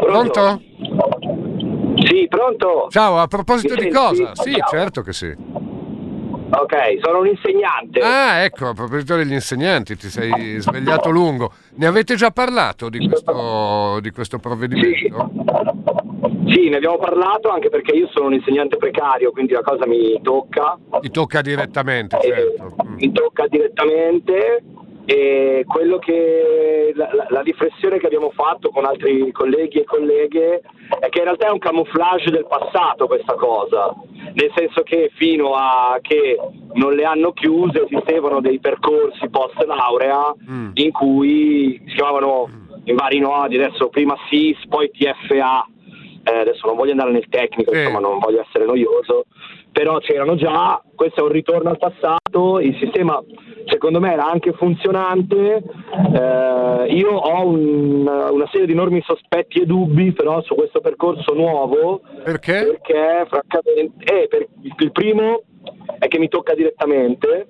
Pronto? 0.00 0.62
Sì, 2.04 2.26
pronto. 2.28 2.86
Ciao, 2.90 3.18
a 3.18 3.26
proposito 3.26 3.74
di 3.74 3.90
cosa? 3.90 4.34
Sì, 4.34 4.54
certo 4.68 5.02
che 5.02 5.12
sì. 5.12 5.34
Ok, 6.54 6.74
sono 7.00 7.20
un 7.20 7.28
insegnante. 7.28 8.00
Ah, 8.00 8.42
ecco, 8.42 8.68
a 8.68 8.74
proposito 8.74 9.16
degli 9.16 9.32
insegnanti, 9.32 9.96
ti 9.96 10.08
sei 10.08 10.60
svegliato 10.60 11.10
lungo. 11.10 11.52
Ne 11.76 11.86
avete 11.86 12.14
già 12.14 12.30
parlato 12.30 12.88
di 12.88 13.08
questo, 13.08 13.98
di 14.00 14.10
questo 14.10 14.38
provvedimento? 14.38 14.96
Sì. 14.96 16.11
Sì. 16.46 16.68
ne 16.68 16.76
abbiamo 16.76 16.98
parlato 16.98 17.48
anche 17.48 17.68
perché 17.68 17.92
io 17.92 18.08
sono 18.08 18.26
un 18.26 18.34
insegnante 18.34 18.76
precario, 18.76 19.32
quindi 19.32 19.52
la 19.52 19.62
cosa 19.62 19.86
mi 19.86 20.20
tocca. 20.22 20.78
Ti 21.00 21.10
tocca 21.10 21.40
direttamente, 21.40 22.18
certo. 22.20 22.74
Mm. 22.86 22.94
Mi 22.94 23.12
tocca 23.12 23.46
direttamente 23.48 24.62
e 25.04 25.64
quello 25.66 25.98
che 25.98 26.92
la, 26.94 27.10
la, 27.12 27.26
la, 27.28 27.40
riflessione 27.40 27.98
che 27.98 28.06
abbiamo 28.06 28.30
fatto 28.30 28.70
con 28.70 28.84
altri 28.84 29.32
colleghi 29.32 29.80
e 29.80 29.84
colleghe 29.84 30.62
è 31.00 31.08
che 31.08 31.18
in 31.18 31.24
realtà 31.24 31.48
è 31.48 31.50
un 31.50 31.58
camouflage 31.58 32.30
del 32.30 32.46
passato 32.46 33.08
questa 33.08 33.34
cosa, 33.34 33.92
nel 34.34 34.52
senso 34.54 34.82
che 34.82 35.10
fino 35.14 35.54
a 35.54 35.98
che 36.00 36.38
non 36.74 36.94
le 36.94 37.04
hanno 37.04 37.32
chiuse 37.32 37.82
esistevano 37.82 38.40
dei 38.40 38.60
percorsi 38.60 39.28
post 39.28 39.60
laurea 39.64 40.34
mm. 40.48 40.70
in 40.74 40.92
cui 40.92 41.82
si 41.86 41.94
chiamavano 41.94 42.48
in 42.84 42.94
vari 42.94 43.18
nodi, 43.18 43.56
adesso 43.56 43.88
prima 43.88 44.16
SIS, 44.28 44.66
poi 44.68 44.90
TFA, 44.90 45.66
eh, 46.24 46.38
adesso 46.38 46.66
non 46.66 46.76
voglio 46.76 46.92
andare 46.92 47.12
nel 47.12 47.28
tecnico, 47.28 47.72
eh. 47.72 47.80
insomma 47.80 48.00
non 48.00 48.18
voglio 48.18 48.40
essere 48.40 48.64
noioso, 48.64 49.24
però 49.70 49.98
c'erano 49.98 50.36
già, 50.36 50.82
questo 50.94 51.20
è 51.20 51.22
un 51.22 51.30
ritorno 51.30 51.70
al 51.70 51.78
passato, 51.78 52.60
il 52.60 52.76
sistema 52.78 53.22
secondo 53.66 54.00
me 54.00 54.12
era 54.12 54.28
anche 54.28 54.52
funzionante, 54.52 55.62
eh, 56.14 56.86
io 56.94 57.10
ho 57.10 57.46
un, 57.46 58.06
una 58.06 58.48
serie 58.50 58.66
di 58.66 58.72
enormi 58.72 59.02
sospetti 59.02 59.60
e 59.60 59.66
dubbi 59.66 60.12
però 60.12 60.42
su 60.42 60.54
questo 60.54 60.80
percorso 60.80 61.34
nuovo, 61.34 62.02
perché? 62.22 62.78
Perché 62.82 63.26
francamente, 63.28 64.04
eh, 64.04 64.28
per, 64.28 64.46
il 64.62 64.92
primo 64.92 65.42
è 65.98 66.08
che 66.08 66.18
mi 66.18 66.28
tocca 66.28 66.54
direttamente 66.54 67.48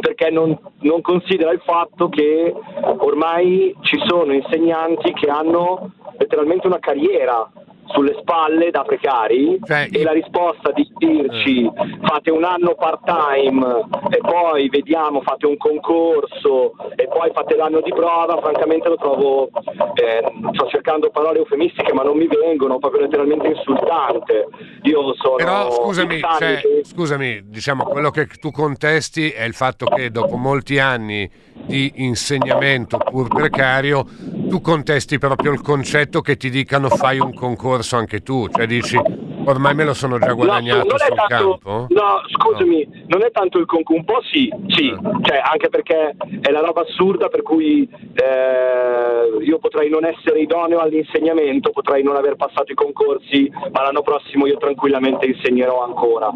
perché 0.00 0.30
non, 0.30 0.58
non, 0.80 1.00
considera 1.00 1.50
il 1.50 1.62
fatto 1.64 2.08
che 2.08 2.54
ormai 2.98 3.74
ci 3.82 3.98
sono 4.06 4.32
insegnanti 4.32 5.12
che 5.12 5.30
hanno 5.30 5.92
letteralmente 6.18 6.66
una 6.66 6.78
carriera 6.78 7.50
sulle 7.92 8.16
spalle 8.20 8.70
da 8.70 8.82
precari 8.82 9.58
cioè, 9.64 9.88
e 9.90 10.02
la 10.02 10.12
risposta 10.12 10.70
di 10.72 10.88
dirci 10.96 11.64
eh. 11.64 11.72
fate 12.02 12.30
un 12.30 12.44
anno 12.44 12.74
part 12.74 13.00
time 13.04 13.86
e 14.10 14.18
poi 14.18 14.68
vediamo, 14.68 15.20
fate 15.22 15.46
un 15.46 15.56
concorso 15.56 16.74
e 16.96 17.08
poi 17.08 17.30
fate 17.32 17.56
l'anno 17.56 17.80
di 17.80 17.92
prova, 17.92 18.38
francamente 18.40 18.88
lo 18.88 18.96
trovo, 18.96 19.48
eh, 19.94 20.22
sto 20.52 20.66
cercando 20.68 21.10
parole 21.10 21.38
eufemistiche 21.38 21.92
ma 21.92 22.02
non 22.02 22.16
mi 22.16 22.26
vengono, 22.26 22.78
proprio 22.78 23.02
letteralmente 23.02 23.48
insultante. 23.48 24.48
Io 24.82 25.14
sono... 25.14 25.36
Però 25.36 25.70
scusami, 25.70 26.20
cioè, 26.20 26.60
che... 26.60 26.80
scusami, 26.84 27.29
diciamo 27.44 27.84
quello 27.84 28.10
che 28.10 28.26
tu 28.26 28.50
contesti 28.50 29.30
è 29.30 29.44
il 29.44 29.54
fatto 29.54 29.86
che 29.86 30.10
dopo 30.10 30.36
molti 30.36 30.78
anni 30.78 31.30
di 31.66 31.92
insegnamento 31.96 32.98
pur 32.98 33.28
precario 33.28 34.06
tu 34.48 34.60
contesti 34.60 35.18
proprio 35.18 35.52
il 35.52 35.60
concetto 35.60 36.20
che 36.20 36.36
ti 36.36 36.50
dicano 36.50 36.88
fai 36.88 37.18
un 37.18 37.32
concorso 37.32 37.96
anche 37.96 38.22
tu, 38.22 38.48
cioè 38.48 38.66
dici 38.66 38.98
ormai 39.44 39.74
me 39.74 39.84
lo 39.84 39.94
sono 39.94 40.18
già 40.18 40.32
guadagnato 40.32 40.88
no, 40.88 40.98
sul 40.98 41.16
tanto, 41.16 41.58
campo? 41.62 41.86
No, 41.88 42.22
scusami, 42.26 42.88
no. 42.90 43.04
non 43.06 43.22
è 43.22 43.30
tanto 43.30 43.58
il 43.58 43.66
concorso, 43.66 43.98
un 43.98 44.04
po' 44.04 44.20
sì, 44.30 44.52
sì, 44.68 44.94
ah. 44.94 45.18
cioè, 45.22 45.40
anche 45.42 45.68
perché 45.68 46.16
è 46.40 46.50
la 46.50 46.60
roba 46.60 46.82
assurda 46.82 47.28
per 47.28 47.42
cui 47.42 47.88
eh, 48.14 49.44
io 49.44 49.58
potrei 49.58 49.88
non 49.88 50.04
essere 50.04 50.40
idoneo 50.40 50.78
all'insegnamento, 50.78 51.70
potrei 51.70 52.02
non 52.02 52.16
aver 52.16 52.36
passato 52.36 52.72
i 52.72 52.74
concorsi, 52.74 53.50
ma 53.72 53.82
l'anno 53.82 54.02
prossimo 54.02 54.46
io 54.46 54.58
tranquillamente 54.58 55.26
insegnerò 55.26 55.84
ancora 55.84 56.32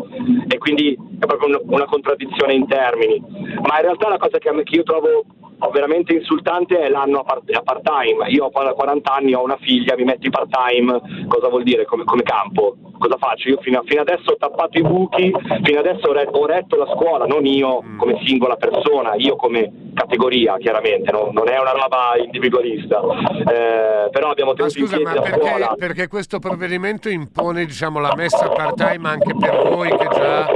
e 0.49 0.59
quindi 0.59 0.97
è 1.19 1.27
proprio 1.27 1.61
una 1.67 1.85
contraddizione 1.85 2.55
in 2.55 2.67
termini, 2.67 3.23
ma 3.63 3.77
in 3.77 3.83
realtà 3.83 4.09
la 4.09 4.19
cosa 4.19 4.39
che, 4.39 4.51
che 4.63 4.75
io 4.75 4.83
trovo 4.83 5.25
veramente 5.73 6.13
insultante 6.13 6.79
è 6.79 6.89
l'anno 6.89 7.21
a 7.21 7.25
part, 7.25 7.43
a 7.55 7.63
part, 7.63 7.83
time. 7.83 8.29
Io 8.29 8.45
ho 8.45 8.51
40 8.51 9.13
anni, 9.13 9.35
ho 9.35 9.43
una 9.43 9.59
figlia, 9.61 9.97
mi 9.97 10.05
metti 10.05 10.31
part 10.31 10.49
time, 10.49 11.01
cosa 11.29 11.49
vuol 11.49 11.63
dire 11.63 11.85
come, 11.85 12.05
come 12.05 12.23
campo? 12.23 12.77
Cosa 12.99 13.17
faccio? 13.17 13.49
Io 13.49 13.59
fino, 13.61 13.83
fino, 13.85 14.01
adesso 14.01 14.33
ho 14.33 14.37
tappato 14.37 14.79
i 14.79 14.83
buchi, 14.83 15.33
fino 15.63 15.79
adesso 15.79 16.09
ho, 16.09 16.13
re, 16.13 16.29
ho, 16.31 16.47
retto 16.47 16.77
la 16.77 16.87
scuola, 16.95 17.27
non 17.27 17.45
io 17.45 17.83
mm. 17.83 17.99
come 17.99 18.21
singola 18.25 18.57
persona, 18.57 19.15
io 19.17 19.37
come 19.37 19.91
categoria 19.95 20.57
chiaramente, 20.59 21.11
no? 21.11 21.31
non 21.33 21.49
è 21.49 21.59
una 21.59 21.73
roba 21.73 22.13
individualista. 22.23 23.01
Eh, 23.01 24.11
però 24.11 24.31
abbiamo 24.31 24.55
tenuto 24.55 24.63
ma 24.63 24.69
scusa, 24.69 24.97
in 24.97 25.03
piedi 25.03 25.19
ma 25.19 25.23
perché, 25.23 25.49
scuola. 25.49 25.75
perché 25.77 26.09
questo 26.09 26.39
provvedimento 26.39 27.09
impone 27.09 27.65
diciamo, 27.65 27.99
la 27.99 28.13
messa 28.17 28.49
part 28.49 28.77
time 28.77 29.09
anche 29.09 29.35
per 29.35 29.69
voi 29.69 29.91
che 29.91 30.09
già 30.13 30.47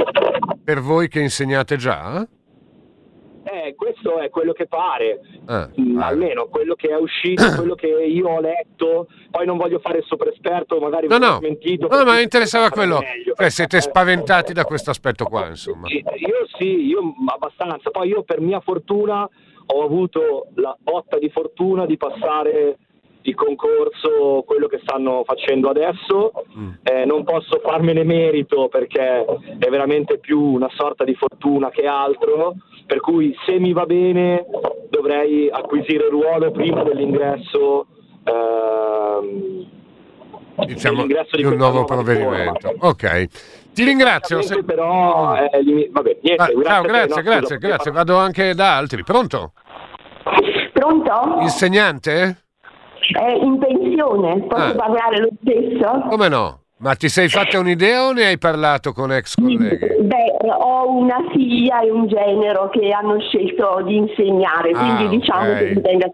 per 0.69 0.81
voi 0.81 1.07
che 1.07 1.19
insegnate 1.19 1.77
già? 1.77 2.23
Eh, 3.43 3.73
questo 3.75 4.19
è 4.19 4.29
quello 4.29 4.53
che 4.53 4.67
pare, 4.67 5.21
eh, 5.47 5.69
mm, 5.79 5.99
almeno 5.99 6.47
quello 6.47 6.75
che 6.75 6.89
è 6.89 6.95
uscito, 6.95 7.43
quello 7.55 7.75
che 7.75 7.87
io 7.87 8.27
ho 8.27 8.39
letto. 8.39 9.07
Poi 9.31 9.45
non 9.45 9.57
voglio 9.57 9.79
fare 9.79 9.99
il 9.99 10.03
super 10.05 10.27
esperto, 10.27 10.79
magari 10.79 11.07
no, 11.07 11.17
no. 11.17 11.39
mentito. 11.41 11.87
No, 11.87 12.03
ma 12.03 12.15
mi 12.15 12.23
interessava 12.23 12.69
quello. 12.69 13.01
Cioè, 13.35 13.49
siete 13.49 13.77
eh, 13.77 13.81
spaventati 13.81 14.53
da 14.53 14.65
questo 14.65 14.89
aspetto 14.89 15.25
qua, 15.25 15.47
insomma. 15.47 15.87
Io 15.89 16.47
sì, 16.57 16.87
io 16.87 17.13
abbastanza. 17.27 17.89
Poi 17.89 18.09
io 18.09 18.23
per 18.23 18.41
mia 18.41 18.59
fortuna 18.59 19.27
ho 19.71 19.83
avuto 19.83 20.47
la 20.55 20.75
botta 20.79 21.17
di 21.17 21.29
fortuna 21.29 21.85
di 21.85 21.97
passare 21.97 22.77
il 23.29 23.35
concorso, 23.35 24.43
quello 24.45 24.67
che 24.67 24.79
stanno 24.81 25.23
facendo 25.23 25.69
adesso. 25.69 26.31
Mm. 26.57 26.69
Eh, 26.83 27.05
non 27.05 27.23
posso 27.23 27.59
farmene 27.63 28.03
merito 28.03 28.67
perché 28.67 29.25
è 29.57 29.69
veramente 29.69 30.17
più 30.17 30.39
una 30.39 30.69
sorta 30.75 31.03
di 31.03 31.15
fortuna 31.15 31.69
che 31.69 31.85
altro, 31.85 32.55
per 32.85 32.99
cui 32.99 33.35
se 33.45 33.59
mi 33.59 33.73
va 33.73 33.85
bene 33.85 34.45
dovrei 34.89 35.49
acquisire 35.49 36.05
il 36.05 36.11
ruolo 36.11 36.51
prima 36.51 36.83
dell'ingresso. 36.83 37.87
Ehm, 38.23 39.67
diciamo 40.65 41.05
di 41.05 41.43
un 41.43 41.55
nuovo 41.55 41.85
provvedimento. 41.85 42.73
Ok, 42.79 43.27
ti 43.73 43.83
ringrazio. 43.83 44.41
Se... 44.41 44.63
Però, 44.63 45.35
eh, 45.35 45.89
vabbè, 45.91 46.17
niente, 46.21 46.43
ah, 46.43 46.47
grazie, 46.47 46.63
ciao, 46.63 46.81
grazie, 46.81 47.15
no, 47.15 47.21
grazie, 47.21 47.57
grazie. 47.57 47.91
Vado 47.91 48.17
anche 48.17 48.53
da 48.53 48.75
altri. 48.75 49.03
Pronto? 49.03 49.53
Pronto? 50.73 51.37
Insegnante? 51.41 52.48
È 53.11 53.31
in 53.31 53.57
pensione, 53.57 54.41
posso 54.43 54.63
Ah. 54.71 54.75
parlare 54.75 55.19
lo 55.19 55.29
stesso? 55.41 56.05
Come 56.09 56.27
no? 56.27 56.59
Ma 56.81 56.95
ti 56.95 57.09
sei 57.09 57.27
fatta 57.27 57.59
un'idea 57.59 58.05
o 58.07 58.13
ne 58.13 58.25
hai 58.27 58.37
parlato 58.37 58.93
con 58.93 59.11
ex 59.11 59.35
colleghi? 59.35 59.85
Beh, 59.99 60.37
ho 60.49 60.89
una 60.95 61.17
figlia 61.33 61.81
e 61.81 61.91
un 61.91 62.07
genero 62.07 62.69
che 62.69 62.89
hanno 62.91 63.19
scelto 63.19 63.81
di 63.83 63.97
insegnare, 63.97 64.71
Ah, 64.71 64.79
quindi 64.95 65.17
diciamo 65.17 65.49
ok. 65.51 65.57
che 65.57 65.73
dipende- 65.73 66.11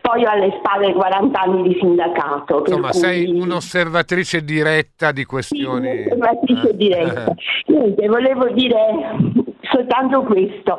poi 0.00 0.24
ho 0.24 0.30
alle 0.30 0.54
spalle 0.58 0.94
40 0.94 1.38
anni 1.42 1.68
di 1.68 1.76
sindacato. 1.78 2.60
Insomma, 2.60 2.88
cui- 2.88 2.98
sei 2.98 3.26
un'osservatrice 3.28 4.42
diretta 4.42 5.12
di 5.12 5.24
questioni. 5.26 5.86
Sì, 5.88 5.98
un'osservatrice 6.10 6.76
diretta. 6.76 7.34
Niente, 7.66 8.06
volevo 8.08 8.48
dire 8.52 8.78
soltanto 9.70 10.22
questo, 10.22 10.78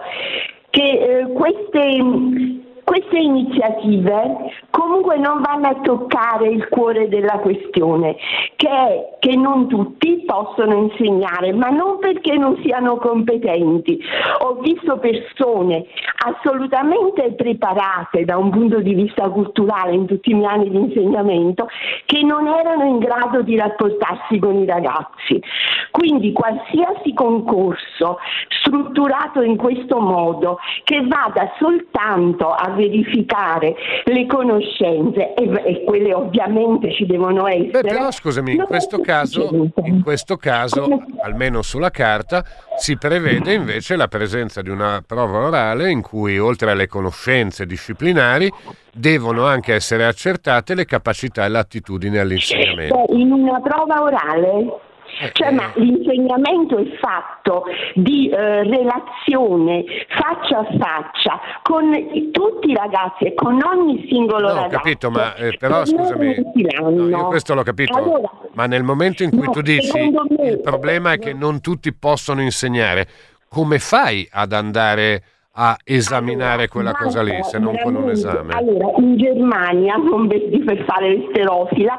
che 0.72 0.82
eh, 1.20 1.32
queste, 1.32 2.66
queste 2.88 3.18
iniziative 3.18 4.50
comunque 4.70 5.18
non 5.18 5.42
vanno 5.42 5.68
a 5.68 5.80
toccare 5.82 6.48
il 6.48 6.70
cuore 6.70 7.10
della 7.10 7.40
questione, 7.40 8.16
che 8.56 8.70
è 8.70 9.18
che 9.20 9.36
non 9.36 9.68
tutti 9.68 10.24
possono 10.26 10.74
insegnare, 10.74 11.52
ma 11.52 11.68
non 11.68 12.00
perché 12.00 12.38
non 12.38 12.58
siano 12.64 12.96
competenti. 12.96 14.00
Ho 14.40 14.60
visto 14.62 15.00
persone 15.00 15.86
assolutamente 16.26 17.34
preparate 17.34 18.24
da 18.24 18.38
un 18.38 18.52
punto 18.52 18.80
di 18.80 18.94
vista 18.94 19.28
culturale 19.30 19.94
in 19.94 20.06
tutti 20.06 20.32
i 20.32 20.36
miei 20.36 20.54
anni 20.54 20.70
di 20.70 20.78
insegnamento 20.78 21.68
che 22.06 22.22
non 22.24 22.48
erano 22.48 22.86
in 22.86 23.00
grado 23.00 23.42
di 23.42 23.58
rapportarsi 23.58 24.40
con 24.40 24.56
i 24.56 24.66
ragazzi. 24.66 25.44
Quindi 25.92 26.32
qualsiasi 26.32 27.14
concorso 27.14 28.20
strutturato 28.62 29.42
in 29.42 29.58
questo 29.58 30.00
modo 30.00 30.60
che 30.86 31.06
vada 31.06 31.52
soltanto 31.60 32.52
a 32.52 32.76
verificare 32.78 33.76
le 34.06 34.26
conoscenze 34.26 35.34
e, 35.34 35.50
e 35.66 35.84
quelle 35.84 36.14
ovviamente 36.14 36.94
ci 36.94 37.06
devono 37.06 37.48
essere. 37.48 37.82
Beh, 37.82 37.82
però 37.82 38.12
scusami, 38.12 38.54
in 38.54 38.64
questo 38.64 39.00
caso, 39.00 39.50
in 39.84 40.02
questo 40.04 40.38
caso, 40.38 40.88
almeno 41.22 41.62
sulla 41.62 41.90
carta, 41.90 42.46
si 42.78 42.98
prevede 42.98 43.54
invece 43.54 43.96
la 43.96 44.08
presenza 44.08 44.62
di 44.62 44.70
una 44.70 45.04
prova 45.06 45.40
orale 45.40 45.92
in 45.92 46.02
cui, 46.02 46.40
oltre 46.40 46.72
alle 46.72 46.88
conoscenze 46.88 47.66
disciplinari, 47.66 48.50
devono 48.94 49.46
anche 49.46 49.74
essere 49.74 50.06
accertate 50.06 50.76
le 50.76 50.86
capacità 50.86 51.46
e 51.46 51.50
l'attitudine 51.50 52.20
all'insegnamento. 52.20 53.06
Beh, 53.08 53.16
in 53.16 53.32
una 53.32 53.60
prova 53.60 54.02
orale? 54.02 54.86
Cioè, 55.34 55.52
ma 55.52 55.72
l'insegnamento 55.76 56.78
è 56.78 56.86
fatto 57.00 57.64
di 57.96 58.30
eh, 58.30 58.64
relazione 58.64 59.84
faccia 60.10 60.60
a 60.60 60.68
faccia 60.78 61.40
con 61.64 61.92
tutti 62.32 62.70
i 62.70 62.76
ragazzi 62.76 63.26
e 63.26 63.34
con 63.34 63.60
ogni 63.64 64.06
singolo 64.10 64.48
No, 64.48 64.54
ho 64.54 64.56
ragazzo. 64.56 64.78
capito, 64.78 65.10
ma 65.12 65.36
eh, 65.36 65.56
però 65.58 65.86
scusami, 65.86 66.36
no, 66.54 67.08
io 67.10 67.28
questo 67.28 67.54
l'ho 67.54 67.64
capito, 67.64 67.98
Allora, 67.98 68.32
ma 68.54 68.66
nel 68.68 68.84
momento 68.84 69.24
in 69.24 69.32
cui 69.32 69.46
no, 69.46 69.52
tu 69.52 69.62
dici 69.62 69.92
me- 69.98 70.48
il 70.50 70.60
problema 70.62 71.14
è 71.14 71.20
che 71.20 71.34
non 71.34 71.62
tutti 71.62 71.94
possono 71.94 72.42
insegnare, 72.42 73.08
come 73.50 73.80
fai 73.80 74.28
ad 74.32 74.54
andare 74.54 75.24
a 75.60 75.76
esaminare 75.84 76.68
quella 76.68 76.90
Allora, 76.90 77.04
cosa 77.04 77.22
lì 77.24 77.44
se 77.44 77.58
non 77.58 77.76
con 77.82 77.96
un 77.96 78.10
esame? 78.10 78.54
Allora, 78.54 78.92
in 78.98 79.18
Germania, 79.18 79.96
non 79.98 80.28
vedi 80.28 80.60
per 80.60 80.84
fare 80.86 81.16
l'esterofila, 81.16 81.98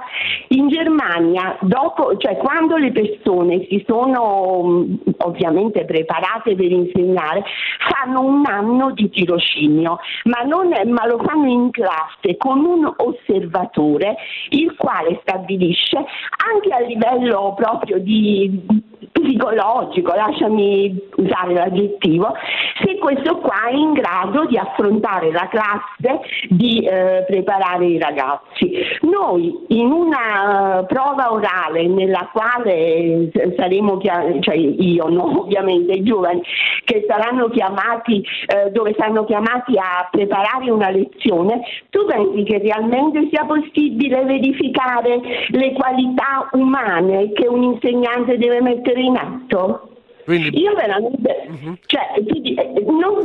in 0.48 0.68
Germania, 0.68 1.56
dopo, 1.60 2.16
cioè 2.18 2.36
quando 2.36 2.76
le 2.76 2.92
persone 2.92 3.66
si 3.68 3.82
sono 3.86 4.62
mh, 4.62 5.00
ovviamente 5.18 5.84
preparate 5.84 6.54
per 6.54 6.70
insegnare, 6.70 7.42
fanno 7.90 8.22
un 8.22 8.44
anno 8.46 8.92
di 8.92 9.10
tirocinio, 9.10 9.98
ma, 10.24 10.42
non 10.42 10.68
ma 10.68 11.06
lo 11.06 11.18
fanno 11.18 11.48
in 11.48 11.70
classe 11.70 12.36
con 12.36 12.64
un 12.64 12.92
osservatore 12.96 14.16
il 14.50 14.74
quale 14.76 15.18
stabilisce 15.22 15.96
anche 15.96 16.70
a 16.70 16.80
livello 16.80 17.54
proprio 17.56 17.98
di 17.98 18.86
psicologico, 19.20 20.12
lasciami 20.14 20.96
usare 21.16 21.54
l'aggettivo, 21.54 22.34
se 22.82 22.98
questo 22.98 23.38
qua 23.38 23.66
è 23.68 23.74
in 23.74 23.92
grado 23.92 24.46
di 24.46 24.56
affrontare 24.56 25.30
la 25.30 25.48
classe, 25.48 26.20
di 26.48 26.80
eh, 26.84 27.24
preparare 27.26 27.86
i 27.86 27.98
ragazzi. 27.98 28.70
Noi 29.02 29.54
in 29.68 29.90
una 29.90 30.80
eh, 30.80 30.86
prova 30.86 31.32
orale 31.32 31.86
nella 31.86 32.28
quale 32.32 33.30
eh, 33.30 33.54
saremo 33.56 33.98
chiamati, 33.98 34.40
cioè 34.42 34.54
io 34.54 35.08
no, 35.08 35.40
ovviamente 35.42 35.92
i 35.92 36.02
giovani 36.02 36.42
che 36.84 37.04
saranno 37.08 37.48
chiamati, 37.48 38.24
eh, 38.46 38.70
dove 38.70 38.94
saranno 38.96 39.24
chiamati 39.24 39.76
a 39.76 40.08
preparare 40.10 40.70
una 40.70 40.90
lezione, 40.90 41.60
tu 41.90 42.04
pensi 42.06 42.44
che 42.44 42.58
realmente 42.58 43.28
sia 43.30 43.44
possibile 43.44 44.24
verificare 44.24 45.20
le 45.48 45.72
qualità 45.72 46.48
umane 46.52 47.32
che 47.32 47.46
un 47.46 47.62
insegnante 47.62 48.38
deve 48.38 48.60
mettere 48.60 49.00
in 49.00 49.07
atto? 49.16 49.92
Quindi, 50.24 50.60
Io 50.60 50.74
veramente, 50.74 51.46
Mhm. 51.48 51.78
cioè, 51.86 52.02
eh, 52.16 52.84
non 52.84 53.24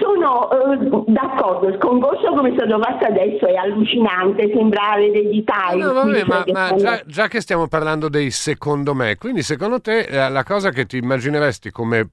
sono 0.00 0.50
eh, 0.50 1.02
d'accordo, 1.12 1.68
il 1.68 1.76
concorso 1.76 2.32
come 2.32 2.48
è 2.48 2.54
stato 2.56 2.80
fatto 2.80 3.04
adesso 3.04 3.46
è 3.46 3.56
allucinante, 3.56 4.50
sembra 4.54 4.96
eredità. 4.98 5.74
No, 5.74 5.92
vabbè, 5.92 6.24
ma, 6.24 6.44
che 6.44 6.52
ma 6.52 6.72
già, 6.76 7.02
già 7.04 7.28
che 7.28 7.42
stiamo 7.42 7.68
parlando 7.68 8.08
dei 8.08 8.30
secondo 8.30 8.94
me, 8.94 9.16
quindi 9.18 9.42
secondo 9.42 9.78
te 9.82 9.98
eh, 10.06 10.30
la 10.30 10.44
cosa 10.44 10.70
che 10.70 10.86
ti 10.86 10.96
immagineresti 10.96 11.70
come 11.70 12.08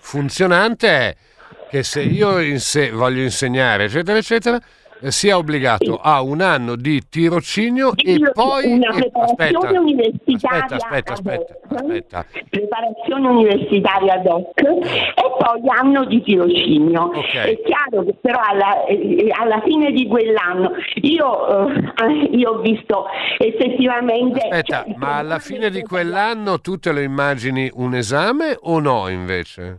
funzionante 0.00 0.88
è 0.88 1.16
che 1.70 1.82
se 1.84 2.02
io 2.02 2.40
inse- 2.40 2.90
voglio 2.90 3.22
insegnare, 3.22 3.84
eccetera, 3.84 4.18
eccetera, 4.18 4.58
sia 5.02 5.36
obbligato 5.36 5.98
a 6.00 6.22
un 6.22 6.40
anno 6.40 6.76
di 6.76 7.02
tirocinio 7.08 7.92
e 7.96 8.12
Io- 8.12 8.32
poi... 8.32 8.72
una 8.72 8.90
e- 8.90 9.10
preparazione 9.10 9.56
aspetta, 9.56 9.78
universitaria 9.78 10.64
aspetta, 10.64 11.12
aspetta, 11.12 11.58
aspetta, 11.68 12.26
preparazione 12.48 13.28
universitaria 13.28 14.14
ad 14.14 14.26
hoc 14.26 14.60
e 14.60 15.22
poi 15.38 15.62
anno 15.68 16.04
di 16.06 16.22
tirocinio. 16.22 17.02
Ok. 17.02 17.34
È 17.34 17.60
chiaro 17.62 18.04
che 18.04 18.14
però 18.20 18.40
alla, 18.42 18.84
eh, 18.86 19.28
alla 19.38 19.60
fine 19.64 19.92
di 19.92 20.06
quell'anno 20.06 20.72
io, 21.02 21.68
eh, 21.68 22.12
io 22.32 22.50
ho 22.50 22.60
visto 22.60 23.06
effettivamente... 23.38 24.40
Aspetta, 24.40 24.84
cioè, 24.84 24.94
ma 24.96 25.16
alla 25.18 25.38
fine 25.38 25.70
di 25.70 25.82
quell'anno 25.82 26.60
tu 26.60 26.78
te 26.78 26.92
lo 26.92 27.00
immagini 27.00 27.70
un 27.74 27.94
esame 27.94 28.56
o 28.60 28.80
no 28.80 29.08
invece? 29.08 29.78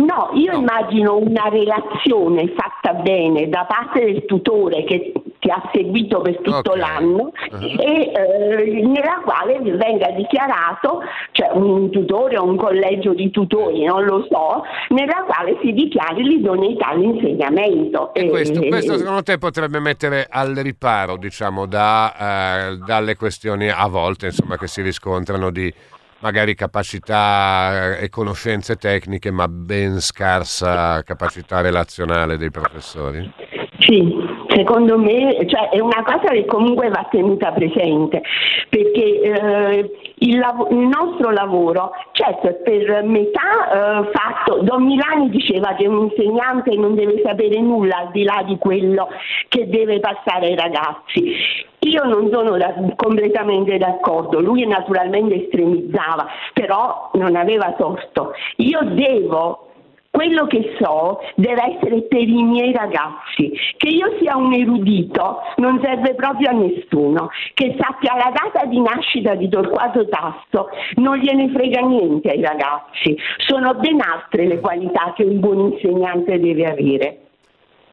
No, 0.00 0.30
io 0.34 0.52
No. 0.52 0.58
immagino 0.58 1.16
una 1.16 1.48
relazione 1.48 2.52
fatta 2.56 2.94
bene 2.94 3.48
da 3.48 3.66
parte 3.68 4.04
del 4.04 4.24
tutore 4.24 4.84
che 4.84 5.12
ti 5.38 5.48
ha 5.50 5.62
seguito 5.72 6.20
per 6.20 6.36
tutto 6.40 6.70
Ok. 6.72 6.76
l'anno 6.76 7.30
Uh-huh. 7.50 7.80
e 7.80 8.12
eh, 8.12 8.82
nella 8.86 9.20
quale 9.24 9.58
venga 9.60 10.10
dichiarato, 10.10 11.00
cioè 11.32 11.50
un 11.52 11.90
tutore 11.90 12.36
o 12.38 12.44
un 12.44 12.56
collegio 12.56 13.12
di 13.14 13.30
tutori, 13.30 13.84
non 13.84 14.04
lo 14.04 14.26
so, 14.30 14.62
nella 14.90 15.24
quale 15.26 15.58
si 15.62 15.72
dichiari 15.72 16.22
l'idoneità 16.22 16.88
all'insegnamento. 16.88 18.12
E 18.14 18.28
questo, 18.28 18.60
Eh, 18.62 18.68
questo 18.68 18.96
secondo 18.96 19.22
te 19.22 19.38
potrebbe 19.38 19.80
mettere 19.80 20.26
al 20.28 20.54
riparo, 20.54 21.16
diciamo, 21.16 21.66
da, 21.66 22.68
eh, 22.70 22.76
dalle 22.86 23.16
questioni 23.16 23.68
a 23.68 23.86
volte 23.88 24.26
insomma, 24.26 24.56
che 24.56 24.66
si 24.66 24.82
riscontrano 24.82 25.50
di 25.50 25.72
magari 26.20 26.54
capacità 26.54 27.96
e 27.96 28.08
conoscenze 28.08 28.76
tecniche, 28.76 29.30
ma 29.30 29.48
ben 29.48 30.00
scarsa 30.00 31.02
capacità 31.02 31.60
relazionale 31.60 32.36
dei 32.36 32.50
professori? 32.50 33.32
Sì, 33.78 34.14
secondo 34.54 34.98
me 34.98 35.36
cioè, 35.46 35.70
è 35.70 35.80
una 35.80 36.02
cosa 36.04 36.32
che 36.32 36.44
comunque 36.44 36.90
va 36.90 37.08
tenuta 37.10 37.50
presente, 37.50 38.22
perché 38.68 39.20
eh, 39.20 39.90
il, 40.16 40.38
lav- 40.38 40.70
il 40.70 40.86
nostro 40.86 41.30
lavoro, 41.30 41.92
certo, 42.12 42.58
per 42.62 43.02
metà 43.04 44.02
eh, 44.02 44.10
fatto, 44.12 44.60
Don 44.62 44.84
Milani 44.84 45.30
diceva 45.30 45.74
che 45.74 45.86
un 45.86 46.10
insegnante 46.10 46.74
non 46.76 46.94
deve 46.94 47.22
sapere 47.24 47.58
nulla 47.60 47.96
al 47.96 48.10
di 48.12 48.22
là 48.22 48.42
di 48.46 48.58
quello 48.58 49.08
che 49.48 49.66
deve 49.68 49.98
passare 49.98 50.48
ai 50.48 50.56
ragazzi. 50.56 51.68
Io 51.80 52.04
non 52.04 52.28
sono 52.30 52.56
da- 52.58 52.74
completamente 52.96 53.78
d'accordo, 53.78 54.40
lui 54.40 54.66
naturalmente 54.66 55.44
estremizzava, 55.44 56.26
però 56.52 57.10
non 57.14 57.36
aveva 57.36 57.72
torto. 57.72 58.32
Io 58.56 58.80
devo 58.82 59.70
quello 60.10 60.46
che 60.46 60.76
so 60.78 61.20
deve 61.36 61.76
essere 61.76 62.02
per 62.02 62.28
i 62.28 62.42
miei 62.42 62.72
ragazzi. 62.72 63.52
Che 63.76 63.88
io 63.88 64.16
sia 64.18 64.36
un 64.36 64.52
erudito 64.52 65.38
non 65.56 65.80
serve 65.82 66.14
proprio 66.14 66.50
a 66.50 66.52
nessuno. 66.52 67.30
Che 67.54 67.76
sappia 67.78 68.16
la 68.16 68.32
data 68.32 68.66
di 68.66 68.80
nascita 68.80 69.34
di 69.34 69.48
Torquato 69.48 70.06
Tasso 70.08 70.68
non 70.96 71.16
gliene 71.16 71.48
frega 71.50 71.80
niente 71.80 72.28
ai 72.28 72.42
ragazzi. 72.42 73.16
Sono 73.46 73.74
ben 73.74 74.00
altre 74.00 74.46
le 74.46 74.60
qualità 74.60 75.12
che 75.14 75.24
un 75.24 75.40
buon 75.40 75.72
insegnante 75.72 76.38
deve 76.38 76.64
avere. 76.66 77.18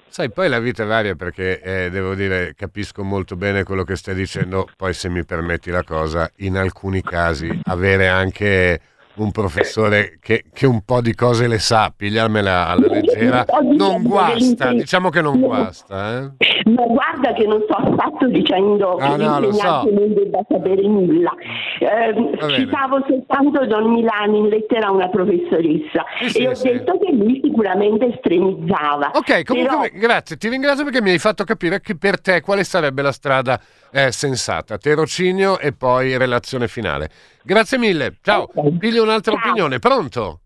Sai, 0.09 0.31
poi 0.31 0.49
la 0.49 0.59
vita 0.59 0.83
varia 0.83 1.15
perché 1.15 1.61
eh, 1.61 1.89
devo 1.91 2.15
dire, 2.15 2.53
capisco 2.55 3.03
molto 3.03 3.35
bene 3.35 3.63
quello 3.63 3.83
che 3.83 3.95
stai 3.95 4.15
dicendo, 4.15 4.67
poi 4.75 4.93
se 4.93 5.09
mi 5.09 5.23
permetti 5.23 5.69
la 5.69 5.83
cosa, 5.83 6.31
in 6.37 6.57
alcuni 6.57 7.03
casi 7.03 7.59
avere 7.65 8.07
anche 8.07 8.81
un 9.17 9.31
professore 9.31 10.17
che, 10.21 10.45
che, 10.53 10.65
un 10.65 10.81
po' 10.83 11.01
di 11.01 11.13
cose 11.13 11.47
le 11.47 11.59
sa, 11.59 11.91
pigliarmela 11.95 12.67
alla 12.67 12.87
leggera, 12.87 13.45
non 13.75 14.03
guasta, 14.03 14.71
diciamo 14.71 15.09
che 15.09 15.21
non 15.21 15.39
guasta. 15.39 16.17
Eh? 16.17 16.69
Ma 16.69 16.85
guarda 16.85 17.33
che 17.33 17.45
non 17.45 17.61
sto 17.63 17.75
affatto 17.75 18.27
dicendo 18.27 18.95
ah, 18.95 19.15
che 19.15 19.23
no, 19.23 19.39
l'insegnante 19.39 19.89
so. 19.89 19.99
non 19.99 20.13
debba 20.13 20.39
sapere 20.47 20.81
nulla. 20.81 21.33
Eh, 21.79 22.37
citavo 22.55 23.03
soltanto 23.07 23.65
Don 23.65 23.91
Milani 23.91 24.39
in 24.39 24.47
lettera 24.49 24.87
a 24.87 24.91
una 24.91 25.09
professoressa 25.09 26.03
sì, 26.27 26.43
e 26.43 26.55
sì, 26.55 26.67
ho 26.67 26.71
detto 26.71 26.99
che 26.99 27.11
lui 27.13 27.39
sicuramente 27.43 28.13
estremizzava. 28.13 29.11
Ok, 29.13 29.43
comunque 29.45 29.89
Però... 29.91 30.07
grazie, 30.07 30.37
ti 30.37 30.49
ringrazio 30.49 30.83
perché 30.83 31.01
mi 31.01 31.11
hai 31.11 31.19
fatto 31.19 31.43
capire 31.43 31.81
che 31.81 31.95
per 31.95 32.19
te 32.19 32.41
quale 32.41 32.63
sarebbe 32.63 33.01
la 33.01 33.11
strada 33.11 33.59
eh, 33.91 34.11
sensata, 34.11 34.77
tirocinio 34.77 35.59
e 35.59 35.71
poi 35.73 36.17
relazione 36.17 36.67
finale. 36.67 37.09
Grazie 37.47 37.77
mille, 37.77 38.17
ciao, 38.21 38.49
pigli 38.77 38.97
un'altra 38.97 39.31
ciao. 39.31 39.39
opinione, 39.39 39.79
pronto? 39.79 40.41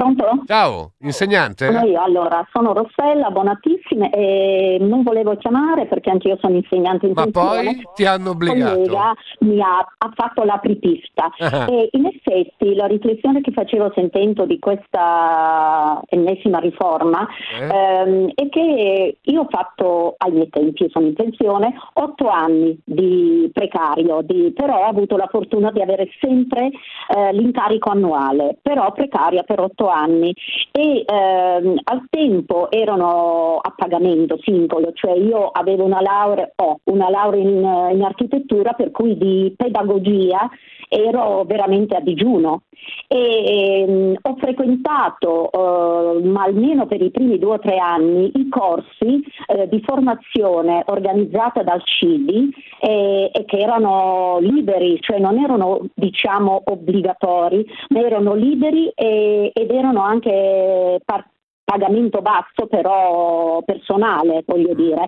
Pronto? 0.00 0.44
Ciao, 0.46 0.92
insegnante. 1.00 1.66
Sono 1.66 1.84
io, 1.84 2.00
allora, 2.00 2.48
sono 2.52 2.72
Rossella, 2.72 3.28
buonatissime 3.28 4.10
e 4.10 4.78
non 4.80 5.02
volevo 5.02 5.36
chiamare 5.36 5.84
perché 5.88 6.08
anche 6.08 6.28
io 6.28 6.38
sono 6.40 6.56
insegnante 6.56 7.04
in 7.04 7.12
Ma 7.14 7.26
poi 7.26 7.82
ti 7.94 8.06
hanno 8.06 8.30
obbligato. 8.30 8.76
Collega 8.76 9.14
mi 9.40 9.60
ha, 9.60 9.76
ha 9.76 10.10
fatto 10.14 10.42
l'apripista 10.44 11.30
ah. 11.38 11.66
e 11.68 11.90
in 11.92 12.06
effetti 12.06 12.74
la 12.74 12.86
riflessione 12.86 13.42
che 13.42 13.52
facevo 13.52 13.92
sentendo 13.94 14.46
di 14.46 14.58
questa 14.58 16.00
ennesima 16.06 16.60
riforma 16.60 17.28
eh? 17.58 17.64
ehm, 17.64 18.30
è 18.34 18.48
che 18.48 19.18
io 19.20 19.40
ho 19.40 19.46
fatto 19.50 20.14
ai 20.16 20.32
miei 20.32 20.48
tempi, 20.48 20.88
sono 20.88 21.08
in 21.08 21.14
pensione, 21.14 21.74
otto 21.92 22.30
anni 22.30 22.80
di 22.84 23.50
precario, 23.52 24.22
di, 24.22 24.50
però 24.56 24.78
ho 24.78 24.88
avuto 24.88 25.18
la 25.18 25.28
fortuna 25.30 25.70
di 25.70 25.82
avere 25.82 26.08
sempre 26.18 26.70
eh, 27.14 27.32
l'incarico 27.34 27.90
annuale, 27.90 28.56
però 28.62 28.90
precaria 28.92 29.42
per 29.42 29.60
otto 29.60 29.88
anni. 29.90 30.34
E 30.72 31.04
ehm, 31.06 31.78
al 31.84 32.06
tempo 32.08 32.70
erano 32.70 33.58
a 33.60 33.72
pagamento 33.76 34.38
singolo, 34.42 34.92
cioè 34.92 35.12
io 35.12 35.48
avevo 35.48 35.84
una 35.84 36.00
laurea, 36.00 36.50
ho 36.56 36.80
una 36.84 37.10
laurea 37.10 37.42
in, 37.42 37.96
in 37.96 38.02
architettura 38.02 38.72
per 38.72 38.90
cui 38.90 39.16
di 39.16 39.52
pedagogia 39.56 40.48
ero 40.90 41.44
veramente 41.44 41.94
a 41.94 42.00
digiuno. 42.00 42.62
E 43.06 43.82
ehm, 43.86 44.16
ho 44.20 44.36
frequentato, 44.38 45.50
eh, 45.50 46.22
ma 46.24 46.44
almeno 46.44 46.86
per 46.86 47.02
i 47.02 47.10
primi 47.10 47.38
due 47.38 47.54
o 47.54 47.58
tre 47.58 47.76
anni, 47.76 48.30
i 48.34 48.48
corsi 48.48 49.22
eh, 49.46 49.68
di 49.68 49.82
formazione 49.84 50.82
organizzata 50.86 51.62
dal 51.62 51.82
CIDI 51.84 52.48
e, 52.80 53.30
e, 53.32 53.44
che 53.44 53.58
erano 53.58 54.38
liberi, 54.40 54.98
cioè 55.00 55.18
non 55.18 55.38
erano 55.38 55.80
diciamo 55.94 56.62
obbligatori, 56.64 57.64
ma 57.90 58.00
erano 58.00 58.34
liberi 58.34 58.90
e, 58.94 59.50
ed 59.52 59.70
erano 59.70 59.79
anche 60.02 61.00
partecipanti 61.04 61.39
pagamento 61.70 62.20
basso 62.20 62.66
però 62.68 63.62
personale, 63.64 64.42
voglio 64.44 64.74
dire. 64.74 65.06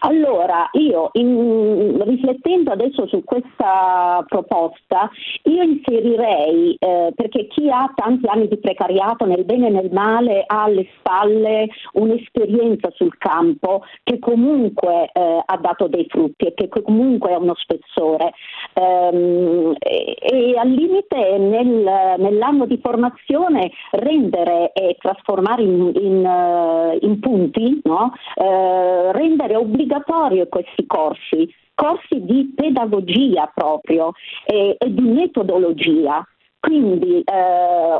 Allora, 0.00 0.68
io 0.72 1.10
in, 1.12 2.02
riflettendo 2.04 2.72
adesso 2.72 3.06
su 3.06 3.22
questa 3.22 4.24
proposta, 4.26 5.08
io 5.44 5.62
inserirei, 5.62 6.74
eh, 6.78 7.12
perché 7.14 7.46
chi 7.46 7.70
ha 7.70 7.92
tanti 7.94 8.26
anni 8.26 8.48
di 8.48 8.58
precariato 8.58 9.24
nel 9.24 9.44
bene 9.44 9.68
e 9.68 9.70
nel 9.70 9.90
male 9.92 10.42
ha 10.46 10.64
alle 10.64 10.88
spalle 10.98 11.68
un'esperienza 11.92 12.90
sul 12.94 13.16
campo 13.18 13.82
che 14.02 14.18
comunque 14.18 15.10
eh, 15.12 15.42
ha 15.44 15.56
dato 15.58 15.86
dei 15.86 16.06
frutti 16.08 16.46
e 16.46 16.54
che 16.54 16.68
comunque 16.68 17.34
ha 17.34 17.38
uno 17.38 17.54
spessore. 17.54 18.32
Um, 18.74 19.74
e, 19.78 20.16
e, 20.20 20.56
al 20.56 20.70
limite 20.70 21.38
nel, 21.38 22.14
nell'anno 22.18 22.66
di 22.66 22.78
formazione 22.82 23.70
rendere 23.92 24.72
e 24.72 24.96
trasformare 24.98 25.62
in, 25.62 25.92
in, 26.00 26.24
eh, 26.24 26.98
in 27.00 27.18
punti, 27.20 27.80
no? 27.84 28.12
eh, 28.34 29.12
rendere 29.12 29.56
obbligatorio 29.56 30.46
questi 30.48 30.86
corsi, 30.86 31.52
corsi 31.74 32.24
di 32.24 32.52
pedagogia 32.54 33.50
proprio 33.54 34.12
e, 34.44 34.76
e 34.78 34.94
di 34.94 35.02
metodologia. 35.02 36.24
Quindi 36.58 37.22
eh, 37.22 37.32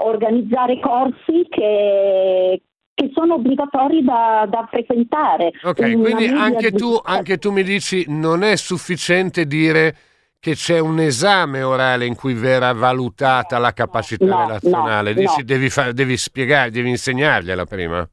organizzare 0.02 0.78
corsi 0.80 1.46
che, 1.48 2.60
che 2.92 3.10
sono 3.14 3.34
obbligatori 3.34 4.04
da, 4.04 4.46
da 4.50 4.68
frequentare. 4.70 5.52
Ok, 5.62 5.98
quindi 5.98 6.26
anche 6.26 6.70
tu, 6.72 7.00
anche 7.02 7.38
tu, 7.38 7.52
mi 7.52 7.62
dici 7.62 8.04
non 8.08 8.42
è 8.42 8.56
sufficiente 8.56 9.46
dire 9.46 9.96
che 10.40 10.54
c'è 10.54 10.78
un 10.78 10.98
esame 10.98 11.62
orale 11.62 12.06
in 12.06 12.16
cui 12.16 12.32
verrà 12.32 12.72
valutata 12.72 13.58
la 13.58 13.72
capacità 13.72 14.24
no, 14.24 14.46
relazionale. 14.46 15.12
No, 15.12 15.20
Dici 15.20 15.38
no. 15.38 15.44
Devi, 15.44 15.68
fa- 15.68 15.92
devi 15.92 16.16
spiegare, 16.16 16.70
devi 16.70 16.88
insegnargliela 16.88 17.66
prima. 17.66 18.08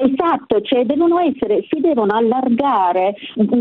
Esatto, 0.00 0.60
cioè 0.60 0.84
devono 0.84 1.18
essere, 1.18 1.66
si 1.68 1.80
devono 1.80 2.14
allargare 2.14 3.14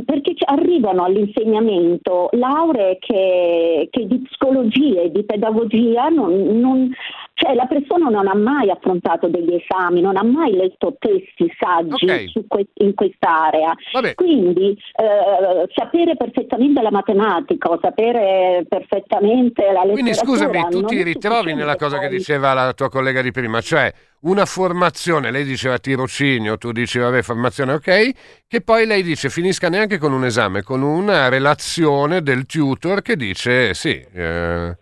perché 0.05 0.35
arrivano 0.45 1.03
all'insegnamento 1.03 2.29
lauree 2.33 2.99
che, 2.99 3.87
che 3.89 4.05
di 4.05 4.21
psicologia 4.21 5.01
e 5.01 5.11
di 5.11 5.23
pedagogia 5.23 6.09
non, 6.09 6.59
non, 6.59 6.93
cioè 7.39 7.53
la 7.53 7.67
persona 7.67 8.09
non 8.09 8.27
ha 8.27 8.33
mai 8.33 8.71
affrontato 8.71 9.27
degli 9.27 9.53
esami, 9.53 10.01
non 10.01 10.17
ha 10.17 10.23
mai 10.23 10.53
letto 10.53 10.95
testi, 10.97 11.53
saggi 11.59 12.05
okay. 12.05 12.33
que- 12.47 12.69
in 12.73 12.95
quest'area. 12.95 13.75
Vabbè. 13.93 14.15
Quindi 14.15 14.71
eh, 14.71 15.67
sapere 15.75 16.15
perfettamente 16.17 16.81
la 16.81 16.89
matematica 16.89 17.69
o 17.69 17.77
sapere 17.79 18.65
perfettamente 18.67 19.61
la 19.65 19.83
letteratura... 19.83 19.93
Quindi 19.93 20.13
scusami, 20.15 20.67
tu 20.71 20.81
ti 20.85 21.03
ritrovi 21.03 21.53
nella 21.53 21.75
cosa 21.75 21.97
poi... 21.97 22.09
che 22.09 22.15
diceva 22.15 22.53
la 22.53 22.73
tua 22.73 22.89
collega 22.89 23.21
di 23.21 23.29
prima, 23.29 23.61
cioè 23.61 23.93
una 24.21 24.45
formazione, 24.45 25.29
lei 25.29 25.43
diceva 25.43 25.77
tirocinio, 25.77 26.57
tu 26.57 26.71
dici 26.71 26.97
vabbè 26.97 27.21
formazione 27.21 27.73
ok, 27.73 28.09
che 28.47 28.61
poi 28.61 28.87
lei 28.87 29.03
dice 29.03 29.29
finisca 29.29 29.69
neanche 29.69 29.99
con 29.99 30.11
un 30.11 30.25
esame, 30.25 30.63
con 30.63 30.81
una 30.81 31.29
relazione 31.29 32.23
del 32.23 32.47
tutor 32.47 33.03
che 33.03 33.15
dice 33.15 33.75
sì, 33.75 34.03
eh, 34.11 34.75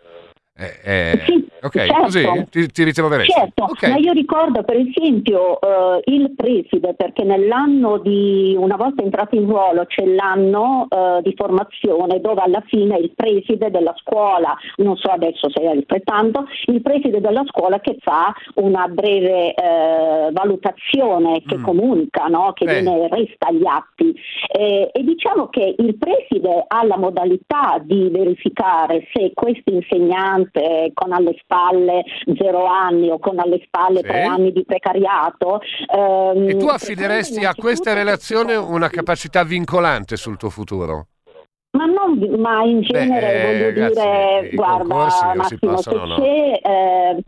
eh, 0.55 0.79
eh, 0.85 1.21
sì 1.25 1.53
Ok, 1.65 1.77
certo, 1.77 2.01
così 2.01 2.47
ti, 2.51 2.67
ti 2.67 2.83
ritroveresti. 2.83 3.31
Certo, 3.31 3.63
okay. 3.63 3.89
ma 3.89 3.97
io 3.97 4.11
ricordo 4.11 4.61
per 4.61 4.77
esempio 4.77 5.57
uh, 5.59 5.99
il 6.03 6.35
preside, 6.35 6.93
perché 6.93 7.23
nell'anno 7.23 7.97
di, 7.97 8.55
una 8.55 8.75
volta 8.75 9.01
entrato 9.01 9.35
in 9.35 9.47
ruolo, 9.47 9.85
c'è 9.87 10.05
l'anno 10.05 10.85
uh, 10.87 11.21
di 11.23 11.33
formazione 11.35 12.19
dove 12.21 12.41
alla 12.41 12.61
fine 12.67 12.97
il 12.99 13.13
preside 13.15 13.71
della 13.71 13.95
scuola, 13.97 14.55
non 14.75 14.95
so 14.97 15.09
adesso 15.09 15.49
se 15.49 15.59
è 15.59 15.65
altrettanto, 15.65 16.45
il 16.65 16.83
preside 16.83 17.19
della 17.19 17.43
scuola 17.47 17.79
che 17.79 17.97
fa 17.99 18.31
una 18.55 18.87
breve 18.87 19.55
uh, 19.57 20.31
valutazione 20.33 21.41
che 21.47 21.57
mm. 21.57 21.63
comunica, 21.63 22.27
no? 22.27 22.51
che 22.53 22.65
viene, 22.65 23.07
resta 23.07 23.47
agli 23.47 23.65
atti. 23.65 24.13
E, 24.55 24.91
e 24.93 25.03
diciamo 25.03 25.49
che 25.49 25.73
il 25.75 25.97
preside 25.97 26.63
ha 26.67 26.85
la 26.85 26.97
modalità 26.97 27.79
di 27.81 28.07
verificare 28.09 29.07
se 29.11 29.31
questo 29.33 29.71
insegnante 29.71 30.91
con 30.93 31.11
alle 31.11 31.35
spalle 31.39 31.53
spalle 31.55 32.03
zero 32.37 32.65
anni 32.65 33.09
o 33.09 33.19
con 33.19 33.39
alle 33.39 33.61
spalle 33.65 34.01
sì. 34.01 34.07
tre 34.07 34.23
anni 34.23 34.51
di 34.51 34.65
precariato. 34.65 35.61
Ehm, 35.95 36.49
e 36.49 36.57
tu 36.57 36.67
affideresti 36.67 37.45
a 37.45 37.53
questa 37.55 37.93
relazione 37.93 38.55
una 38.55 38.89
capacità 38.89 39.43
vincolante 39.43 40.17
sul 40.17 40.37
tuo 40.37 40.49
futuro? 40.49 41.07
Ma, 41.71 41.85
non, 41.85 42.17
ma 42.39 42.63
in 42.63 42.81
genere 42.81 43.27
Beh, 43.27 43.41
voglio 43.43 43.65
ragazzi, 43.65 43.93
dire, 43.93 44.49
guarda 44.53 44.95
Massimo, 44.95 45.77
se 45.77 45.91
c'è, 45.91 46.59
eh, 46.63 47.23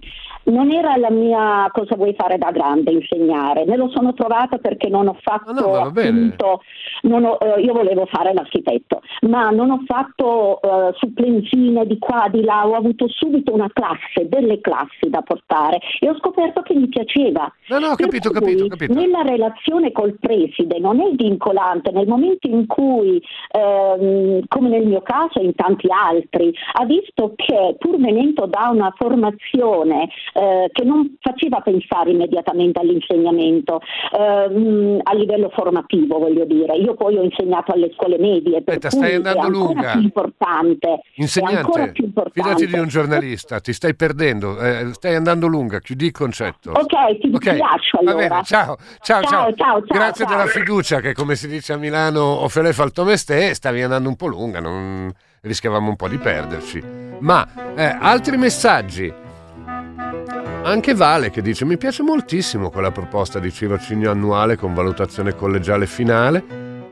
non 0.48 0.72
era 0.72 0.96
la 0.98 1.10
mia 1.10 1.70
cosa 1.72 1.96
vuoi 1.96 2.14
fare 2.18 2.38
da 2.38 2.52
grande 2.52 2.92
insegnare, 2.92 3.66
me 3.66 3.76
lo 3.76 3.90
sono 3.90 4.14
trovata 4.14 4.58
perché 4.58 4.88
non 4.90 5.08
ho 5.08 5.18
fatto 5.22 5.52
no, 5.54 5.62
no, 5.62 5.76
appunto, 5.76 6.62
non 7.04 7.26
ho, 7.26 7.38
eh, 7.42 7.62
io 7.62 7.74
volevo 7.74 8.06
fare 8.06 8.34
l'architetto, 8.34 9.02
ma 9.22 9.50
non 9.50 9.72
ho 9.72 9.84
fatto 9.86 10.62
eh, 10.62 10.94
supplenzine 10.98 11.86
di 11.86 11.98
qua, 11.98 12.28
di 12.32 12.44
là, 12.44 12.68
ho 12.68 12.76
avuto 12.76 13.08
subito 13.10 13.54
una 13.54 13.70
classe, 13.72 14.28
delle 14.28 14.62
classi 14.62 15.10
da 15.10 15.22
portare 15.22 15.80
e 16.00 16.10
ho 16.10 16.16
scoperto 16.18 16.62
che 16.62 16.74
mi 16.74 16.88
piaceva. 16.88 17.52
No, 17.68 17.80
no, 17.80 17.88
ho 17.88 17.96
capito, 17.96 18.30
capito, 18.30 18.68
capito. 18.68 18.94
Nella 18.94 19.22
relazione 19.22 19.92
col 19.92 20.18
preside 20.20 20.80
non 20.80 21.00
è 21.00 21.10
vincolante, 21.14 21.92
nel 21.92 22.08
momento 22.08 22.48
in 22.48 22.66
cui, 22.68 23.22
ehm, 23.52 24.42
come 24.48 24.70
nel 24.70 24.86
mio 24.86 25.02
caso 25.02 25.40
e 25.40 25.44
in 25.44 25.56
tanti 25.56 25.88
altri, 25.90 26.54
ha 26.74 26.86
visto 26.86 27.34
che 27.36 27.76
pur 27.78 28.00
venendo 28.00 28.46
da 28.46 28.70
una 28.72 28.94
formazione 28.96 30.10
eh, 30.38 30.70
che 30.72 30.84
non 30.84 31.18
faceva 31.20 31.62
pensare 31.62 32.12
immediatamente 32.12 32.80
all'insegnamento 32.80 33.82
ehm, 34.16 35.00
a 35.02 35.14
livello 35.16 35.50
formativo, 35.50 36.20
voglio 36.20 36.46
dire. 36.46 36.76
Io 36.76 36.94
poi 36.94 37.18
ho 37.18 37.24
insegnato 37.24 37.72
alle 37.72 37.92
scuole 37.96 38.20
medie, 38.20 38.62
per 38.62 38.76
Aspetta, 38.76 38.90
stai 38.92 39.16
andando 39.16 39.50
lunga. 39.50 39.94
più 39.94 40.02
importante. 40.02 41.02
Insegnante, 41.16 41.92
più 41.92 42.06
importante. 42.06 42.42
fidati 42.42 42.68
di 42.68 42.78
un 42.78 42.88
giornalista, 42.88 43.60
ti 43.60 43.74
stai 43.74 43.96
perdendo, 43.96 44.60
eh, 44.60 44.94
stai 44.94 45.16
andando 45.16 45.48
lunga, 45.48 45.80
chiudi 45.80 46.06
il 46.06 46.12
concetto. 46.12 46.72
Ok, 46.72 47.20
ti, 47.20 47.32
okay. 47.34 47.54
ti 47.56 47.60
lascio 47.60 47.98
allora. 47.98 48.28
Bene, 48.28 48.44
ciao, 48.44 48.78
ciao, 49.02 49.24
ciao. 49.24 49.54
ciao, 49.56 49.56
ciao 49.56 49.82
Grazie 49.88 50.26
ciao. 50.26 50.36
della 50.36 50.48
fiducia 50.50 51.00
che 51.00 51.14
come 51.14 51.36
si 51.36 51.48
dice 51.48 51.74
a 51.74 51.78
Milano 51.78 52.22
o 52.22 52.48
fele 52.48 52.74
faltomeste, 52.74 53.56
stavi 53.56 53.82
andando 53.82 54.08
un 54.08 54.16
po' 54.16 54.28
lunga, 54.28 54.60
non 54.60 55.12
rischiavamo 55.42 55.90
un 55.90 55.96
po' 55.96 56.08
di 56.08 56.18
perderci. 56.18 56.84
Ma 57.20 57.74
eh, 57.76 57.98
altri 58.00 58.38
messaggi 58.38 59.26
Anche 60.68 60.94
Vale 60.94 61.30
che 61.30 61.42
dice 61.42 61.64
mi 61.64 61.78
piace 61.78 62.04
moltissimo 62.04 62.70
quella 62.70 62.92
proposta 62.92 63.40
di 63.40 63.54
tirocinio 63.54 64.12
annuale 64.12 64.58
con 64.58 64.74
valutazione 64.74 65.34
collegiale 65.34 65.88
finale. 65.88 66.44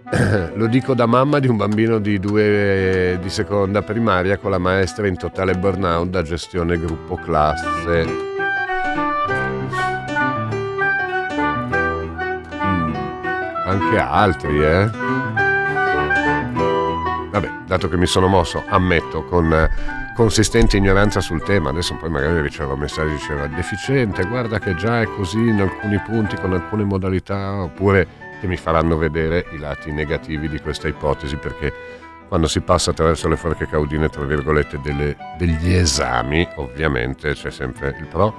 Lo 0.56 0.68
dico 0.68 0.94
da 0.94 1.06
mamma 1.06 1.40
di 1.40 1.50
un 1.50 1.58
bambino 1.58 2.00
di 2.00 2.18
due 2.18 3.20
di 3.22 3.30
seconda 3.30 3.82
primaria 3.82 4.38
con 4.38 4.52
la 4.52 4.60
maestra 4.60 5.08
in 5.08 5.18
totale 5.18 5.56
burnout 5.56 6.08
da 6.08 6.22
gestione 6.22 6.78
gruppo 6.78 7.16
classe. 7.16 8.06
Mm, 12.64 12.94
anche 13.66 13.98
altri, 14.00 14.64
eh? 14.64 14.90
Vabbè, 17.30 17.52
dato 17.68 17.90
che 17.90 17.98
mi 17.98 18.06
sono 18.06 18.28
mosso, 18.28 18.64
ammetto, 18.70 19.26
con 19.26 19.52
consistente 20.16 20.78
ignoranza 20.78 21.20
sul 21.20 21.44
tema. 21.44 21.70
Adesso 21.70 21.96
poi 21.96 22.10
magari 22.10 22.42
ricevo 22.42 22.76
messaggi 22.76 23.12
diceva 23.12 23.46
deficiente, 23.48 24.26
guarda 24.26 24.58
che 24.58 24.74
già 24.76 25.02
è 25.02 25.06
così 25.06 25.38
in 25.38 25.62
alcuni 25.62 26.00
punti 26.00 26.36
con 26.38 26.54
alcune 26.54 26.84
modalità, 26.84 27.62
oppure 27.62 28.08
che 28.40 28.48
mi 28.48 28.58
faranno 28.58 28.98
vedere 28.98 29.46
i 29.52 29.60
lati 29.60 29.92
negativi 29.92 30.50
di 30.50 30.60
questa 30.60 30.88
ipotesi 30.88 31.36
perché 31.36 31.72
quando 32.28 32.48
si 32.48 32.62
passa 32.62 32.90
attraverso 32.92 33.28
le 33.28 33.38
forche 33.38 33.68
caudine, 33.68 34.10
tra 34.10 34.24
virgolette, 34.24 34.80
delle, 34.82 35.16
degli 35.38 35.72
esami, 35.72 36.48
ovviamente 36.56 37.34
c'è 37.34 37.52
sempre 37.52 37.96
il 38.00 38.08
pro 38.08 38.34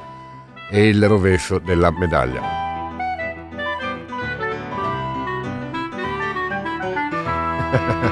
e 0.70 0.88
il 0.88 1.06
rovescio 1.06 1.58
della 1.58 1.92
medaglia. 1.92 2.64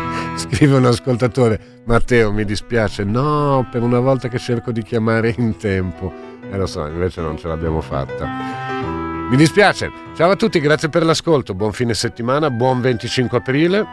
Scrive 0.37 0.76
un 0.76 0.85
ascoltatore, 0.85 1.82
Matteo 1.85 2.32
mi 2.32 2.45
dispiace, 2.45 3.05
no, 3.05 3.66
per 3.70 3.82
una 3.82 4.01
volta 4.01 4.28
che 4.28 4.39
cerco 4.39 4.72
di 4.72 4.82
chiamare 4.82 5.32
in 5.37 5.57
tempo. 5.57 6.12
E 6.43 6.55
eh, 6.55 6.57
lo 6.57 6.66
so, 6.66 6.87
invece 6.87 7.20
non 7.20 7.39
ce 7.39 7.49
l'abbiamo 7.49 7.80
fatta. 7.80 8.26
Mi 9.30 9.37
dispiace. 9.37 9.91
Ciao 10.16 10.30
a 10.30 10.37
tutti, 10.37 10.61
grazie 10.61 10.89
per 10.89 11.05
l'ascolto, 11.05 11.55
buon 11.55 11.72
fine 11.72 11.95
settimana, 11.95 12.51
buon 12.51 12.80
25 12.80 13.39
aprile. 13.39 13.87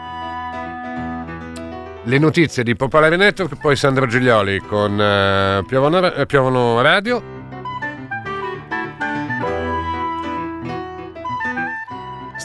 Le 2.04 2.18
notizie 2.18 2.64
di 2.64 2.76
Popolare 2.76 3.16
Network, 3.16 3.58
poi 3.58 3.76
Sandro 3.76 4.08
Giglioli 4.08 4.60
con 4.60 4.94
uh, 4.94 5.64
Piovono, 5.66 6.08
uh, 6.08 6.26
Piovono 6.26 6.82
Radio 6.82 7.41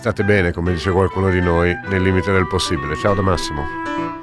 State 0.07 0.23
bene, 0.23 0.53
come 0.53 0.73
dice 0.73 0.93
qualcuno 0.93 1.31
di 1.31 1.41
noi, 1.41 1.77
nel 1.89 2.01
limite 2.01 2.31
del 2.31 2.47
possibile. 2.47 2.95
Ciao 2.95 3.13
da 3.13 3.23
Massimo. 3.23 4.16